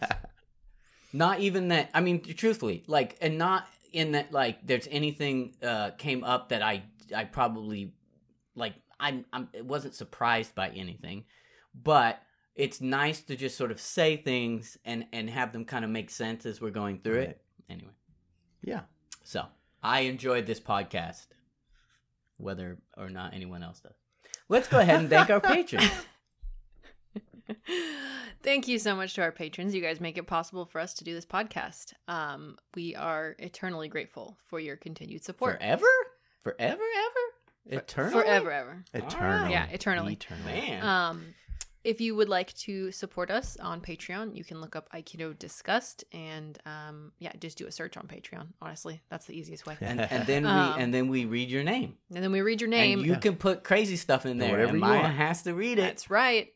[1.12, 1.90] not even that.
[1.94, 6.62] I mean, truthfully, like, and not in that like there's anything uh came up that
[6.62, 6.82] I
[7.14, 7.92] I probably
[8.59, 11.24] like I'm I'm it wasn't surprised by anything,
[11.74, 12.20] but
[12.54, 16.11] it's nice to just sort of say things and and have them kind of make
[16.11, 17.28] sense as we're going through Right.
[17.30, 17.40] it.
[17.70, 17.92] Anyway,
[18.62, 18.80] yeah
[19.24, 19.44] so
[19.82, 21.26] I enjoyed this podcast,
[22.38, 23.94] whether or not anyone else does.
[24.48, 25.90] Let's go ahead and thank our patrons.
[28.42, 29.74] Thank you so much to our patrons.
[29.74, 31.92] You guys make it possible for us to do this podcast.
[32.06, 35.59] Um, we are eternally grateful for your continued support.
[35.59, 35.86] Forever?
[36.42, 37.24] Forever, ever?
[37.68, 38.22] Eternally?
[38.22, 38.84] Forever, ever.
[38.94, 40.12] eternally Yeah, eternally.
[40.14, 40.84] eternally Man.
[40.84, 41.34] Um,
[41.84, 46.04] if you would like to support us on Patreon, you can look up Aikido Discussed
[46.12, 48.48] and um, yeah, just do a search on Patreon.
[48.60, 49.76] Honestly, that's the easiest way.
[49.80, 51.96] and, and then Um, we and then we read your name.
[52.14, 52.98] And then we read your name.
[52.98, 54.50] And you can put crazy stuff in there.
[54.50, 55.14] Whatever and you Maya want.
[55.14, 55.82] has to read it.
[55.82, 56.52] That's right.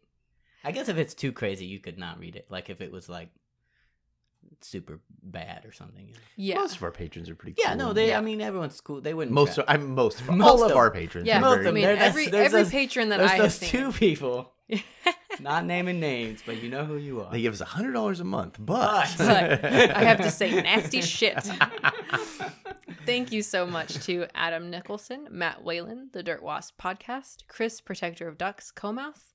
[0.64, 2.46] I guess if it's too crazy, you could not read it.
[2.50, 3.28] Like if it was like
[4.64, 6.06] super bad or something.
[6.08, 6.20] you know.
[6.36, 6.54] Yeah.
[6.56, 7.76] most of our patrons are pretty Yeah, cool.
[7.78, 8.08] no, they.
[8.08, 8.18] Yeah.
[8.18, 9.00] I mean, everyone's cool.
[9.00, 9.34] They wouldn't.
[9.34, 11.68] most of, I'm most of, Most all of of- our patrons yeah, are most very
[11.68, 13.68] I mean, There- every there's every those- patron that There's I have those seen.
[13.70, 14.52] two people.
[15.40, 17.30] not naming names, but you know who you are.
[17.30, 21.38] They give us hundred dollars a month, but, But I have to say nasty shit.
[23.06, 28.28] Thank you so much to Adam Nicholson, Matt Whalen, the Dirt Wasp podcast, Chris, Protector
[28.28, 29.31] of Ducks, Comouth.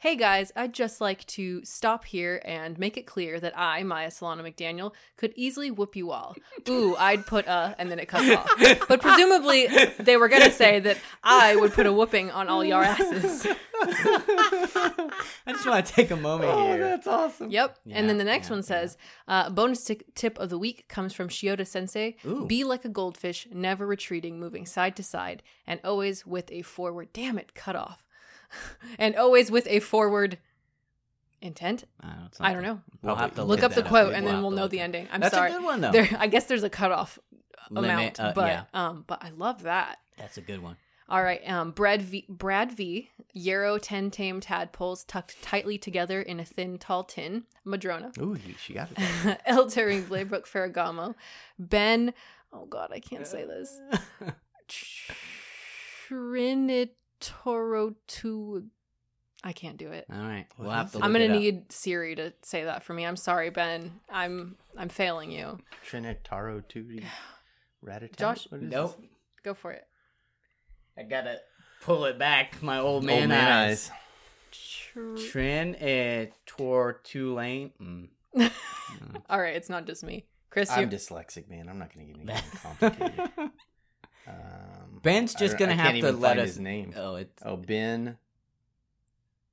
[0.00, 4.10] Hey guys, I'd just like to stop here and make it clear that I, Maya
[4.10, 6.36] Solana McDaniel, could easily whoop you all.
[6.68, 8.48] Ooh, I'd put a, and then it cuts off.
[8.86, 9.66] But presumably,
[9.98, 13.44] they were going to say that I would put a whooping on all your asses.
[13.82, 15.08] I
[15.48, 16.78] just want to take a moment oh, here.
[16.78, 17.50] that's awesome.
[17.50, 17.78] Yep.
[17.90, 18.96] and then the next yeah, one says,
[19.26, 22.18] uh, bonus t- tip of the week comes from Shioda Sensei.
[22.24, 22.46] Ooh.
[22.46, 27.08] Be like a goldfish, never retreating, moving side to side, and always with a forward.
[27.12, 28.04] Damn it, cut off.
[28.98, 30.38] and always with a forward
[31.40, 31.84] intent.
[32.00, 32.80] I don't, I don't know.
[33.02, 34.80] We'll have to Look look up the that quote, We'll and then we'll know the
[34.80, 35.08] ending.
[35.12, 35.50] I'm That's sorry.
[35.50, 35.92] That's a good one though.
[35.92, 37.18] There, I guess there's a cutoff
[37.70, 38.64] Limit, amount, uh, but yeah.
[38.74, 39.98] um, but I love that.
[40.16, 40.76] That's a good one.
[41.10, 46.38] All right, um, Brad V, Brad V, Yarrow ten tame tadpoles tucked tightly together in
[46.38, 47.44] a thin, tall tin.
[47.64, 48.12] Madrona.
[48.18, 48.98] Ooh, she got it.
[49.48, 51.14] Eltering Blaybrook Ferragamo,
[51.58, 52.12] Ben,
[52.52, 53.80] oh god, I can't say this.
[57.20, 58.66] Trinitorotu.
[59.44, 60.06] I can't do it.
[60.12, 60.98] All right, we'll have to.
[60.98, 63.06] Look I'm gonna need Siri to say that for me.
[63.06, 63.92] I'm sorry, Ben.
[64.10, 65.58] I'm I'm failing you.
[65.88, 67.04] Trinitaro Turi
[67.86, 68.16] Ratatat.
[68.16, 68.46] Josh?
[68.50, 68.96] What is Nope.
[69.00, 69.06] this?
[69.44, 69.84] Go for it.
[70.98, 71.38] I gotta
[71.82, 72.60] pull it back.
[72.62, 73.90] My old Old man, man eyes.
[73.90, 73.98] eyes.
[74.50, 77.70] Tr- Trin et tor Tulane.
[77.80, 78.08] Mm.
[79.30, 80.26] All right, it's not just me.
[80.50, 81.68] Chris, I'm you dyslexic, man.
[81.68, 83.30] I'm not going to get anything complicated.
[84.28, 86.48] Um, Ben's just gonna I have can't to even let find us.
[86.48, 86.92] his name.
[86.96, 88.16] Oh, it's Oh, Ben.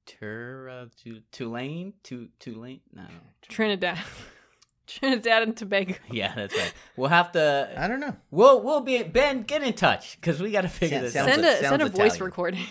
[0.05, 2.82] Tur uh, Tu- Tulane, Tu Tulane.
[2.93, 3.03] No,
[3.41, 3.97] Trinidad.
[4.88, 5.95] Trinidad and Tobago.
[6.11, 6.73] yeah, that's right.
[6.95, 7.73] We'll have to.
[7.76, 8.15] I don't know.
[8.30, 9.41] We'll we'll be Ben.
[9.43, 11.30] Get in touch because we got to figure Sounds- this out.
[11.30, 12.23] Send a send a sounds voice Italian.
[12.26, 12.65] recording.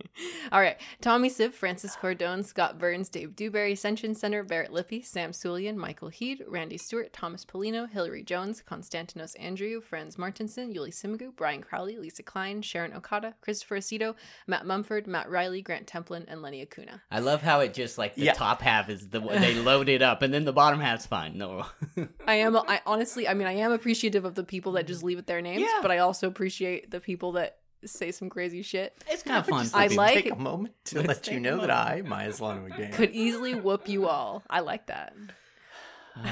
[0.52, 0.76] All right.
[1.00, 6.08] Tommy Siv, Francis Cordone, Scott Burns, Dave Dewberry, Ascension Center, Barrett Lippy, Sam Sulian, Michael
[6.08, 11.98] Heed, Randy Stewart, Thomas Polino, Hillary Jones, Konstantinos Andrew, Franz Martinson, Yuli Simigu, Brian Crowley,
[11.98, 14.14] Lisa Klein, Sharon Okada, Christopher Aceto,
[14.46, 17.02] Matt Mumford, Matt Riley, Grant Templin, and Lenny Acuna.
[17.10, 18.32] I love how it just like the Yeah.
[18.34, 21.36] top half is the they load it up and then the bottom half's fine.
[21.36, 21.66] No,
[22.26, 25.18] I am I honestly I mean I am appreciative of the people that just leave
[25.18, 25.78] it their names, Yeah.
[25.82, 27.58] but I also appreciate the people that
[27.88, 28.94] say some crazy shit.
[29.08, 29.66] it's kind of fun.
[29.74, 31.70] I let me like- take a moment to Let's let take you know that.
[31.70, 34.42] I, Maya Solano McDaniel, Could easily whoop you all.
[34.50, 35.14] I like that.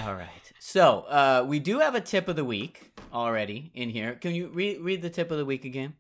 [0.02, 0.28] All right.
[0.58, 4.14] So uh, we do have a tip of the week already in here.
[4.14, 5.94] Can you read read the tip of the week again?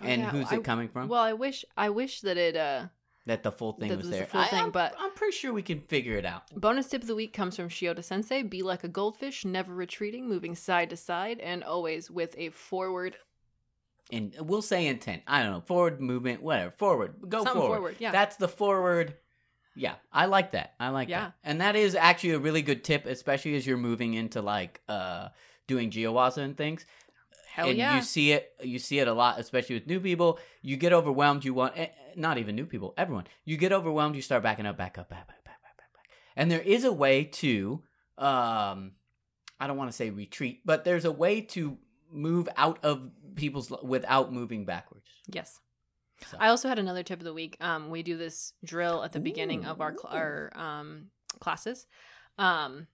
[0.00, 1.08] Oh, and yeah, who's I- it coming from?
[1.08, 2.86] Well, I wish I wish that it uh
[3.26, 4.26] that the full thing that was was the there.
[4.26, 6.42] full I- thing, I'm- but- I'm pretty sure we can figure it out.
[6.54, 8.42] bonus tip of the week comes from Shioda Sensei.
[8.42, 13.16] Be like a goldfish, never retreating, moving side to side, and always with a forward
[14.12, 15.22] And we'll say intent.
[15.26, 15.60] I don't know.
[15.62, 16.70] Forward movement, whatever.
[16.70, 17.14] Forward.
[17.28, 17.76] Go Something forward.
[17.76, 18.12] forward, yeah.
[18.12, 19.16] That's the forward.
[19.74, 20.74] Yeah, I like that.
[20.78, 21.20] I like Yeah.
[21.20, 21.34] that.
[21.42, 25.28] And that is actually a really good tip, especially as you're moving into like uh
[25.66, 26.84] doing Geowaza and things.
[27.54, 27.96] hell and yeah.
[27.96, 31.44] you see it you see it a lot especially with new people you get overwhelmed
[31.44, 34.64] you want eh, eh, not even new people everyone you get overwhelmed you start backing
[34.64, 36.04] up back up back back back back back back
[36.34, 37.82] and there is a way to
[38.16, 38.92] um
[39.60, 41.76] i don't want to say retreat but there's a way to
[42.12, 45.60] move out of people's without moving backwards yes.
[46.30, 47.56] So- I also had another tip of the week.
[47.60, 51.06] Um, we do this drill at the beginning of our cl- our um
[51.40, 51.86] classes.
[52.38, 52.86] Um,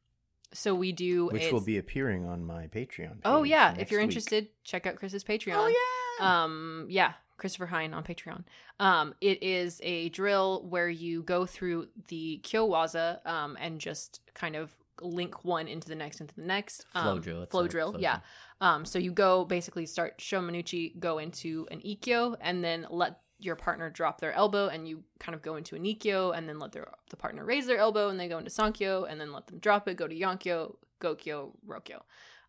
[0.54, 3.18] so we do which will be appearing on my Patreon.
[3.26, 4.08] Oh page yeah, if you're week.
[4.08, 5.56] interested, check out Chris's Patreon.
[5.56, 8.44] oh yeah Um, yeah, Christopher Hein on Patreon.
[8.80, 14.56] Um, it is a drill where you go through the Kyowaza um, and just kind
[14.56, 14.70] of
[15.02, 16.86] link one into the next into the next.
[16.94, 18.20] Um, Flow drill, Flow a drill, flow yeah.
[18.60, 18.68] drill.
[18.70, 23.54] Um, so you go basically start Shomenuchi, go into an Ikkyo, and then let your
[23.54, 26.72] partner drop their elbow, and you kind of go into an Ikkyo, and then let
[26.72, 29.58] their the partner raise their elbow, and they go into Sankyo, and then let them
[29.58, 32.04] drop it, go to Yonkyo, Gokyo, Rokyo.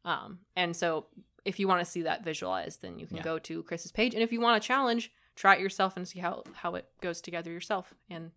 [0.05, 1.05] Um, and so
[1.45, 3.23] if you want to see that visualized, then you can Yeah.
[3.23, 6.19] go to Chris's page, and if you want a challenge, try it yourself and see
[6.19, 8.31] how how it goes together yourself, and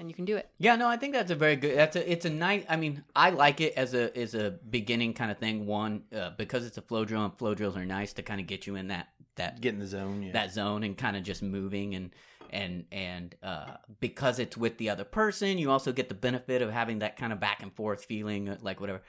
[0.00, 0.50] and you can do it.
[0.58, 1.76] Yeah, no, I think that's a very good.
[1.76, 2.10] That's a.
[2.10, 2.64] It's a nice.
[2.68, 5.66] I mean, I like it as a as a beginning kind of thing.
[5.66, 8.46] One, uh, because it's a flow drill, and flow drills are nice to kind of
[8.46, 10.22] get you in that that get in the zone.
[10.22, 10.32] Yeah.
[10.32, 12.10] that zone and kind of just moving and
[12.50, 16.70] and and uh, because it's with the other person, you also get the benefit of
[16.70, 19.02] having that kind of back and forth feeling, uh, like whatever.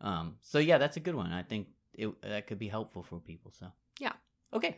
[0.00, 1.32] Um, so yeah, that's a good one.
[1.32, 3.52] I think it that could be helpful for people.
[3.58, 3.66] So
[4.00, 4.12] Yeah.
[4.52, 4.76] okay.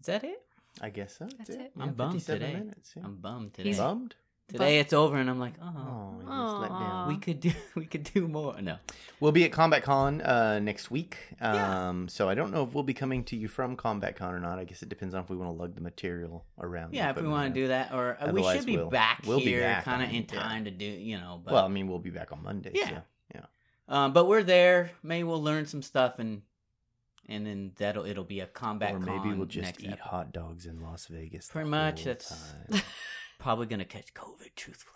[0.00, 0.40] Is that it?
[0.80, 1.26] I guess so.
[1.38, 1.62] That's yeah.
[1.62, 1.72] it.
[1.78, 2.52] I'm Yeah, bummed today.
[2.54, 3.02] Minutes, yeah.
[3.04, 3.68] I'm bummed today.
[3.70, 4.14] He's- bummed.
[4.48, 6.78] Today it's over, and I'm like, oh, Oh, you just let Aw.
[6.78, 7.08] down.
[7.08, 8.60] we could do we could do more.
[8.60, 8.76] No.
[9.20, 11.16] We'll be at Combat Con uh, next week.
[11.40, 12.06] Um, Yeah.
[12.08, 14.58] So I don't know if we'll be coming to you from Combat Con or not.
[14.58, 16.94] I guess it depends on if we want to lug the material around.
[16.94, 19.38] Yeah, if we want to do that, or uh, we should be we'll- back we'll
[19.38, 20.38] be here, kind of on- in yeah.
[20.40, 21.40] time to do, you know.
[21.44, 22.70] But, Well, I mean, we'll be back on Monday.
[22.74, 22.88] Yeah.
[22.88, 22.96] So,
[23.34, 23.40] yeah.
[23.88, 24.90] um, but we're there.
[25.02, 26.42] Maybe we'll learn some stuff, and
[27.28, 28.92] and then that'll it'll be a combat.
[28.94, 31.46] Or maybe con we'll just eat ep- hot dogs in Las Vegas.
[31.48, 32.82] the Pretty much, whole that's- time.
[33.38, 34.54] Probably gonna catch COVID.
[34.56, 34.94] Truthfully,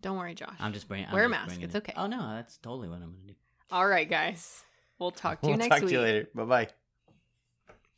[0.00, 0.56] Don't worry, Josh.
[0.60, 1.06] I'm just bringing.
[1.06, 1.78] I'm Wear a mask, it's it.
[1.78, 1.92] okay.
[1.96, 3.34] Oh no, that's totally what I'm gonna do.
[3.70, 4.62] All right, guys.
[4.98, 5.68] We'll talk to you next time.
[5.68, 5.88] We'll next talk week.
[5.90, 6.28] to you later.
[6.34, 6.68] Bye bye.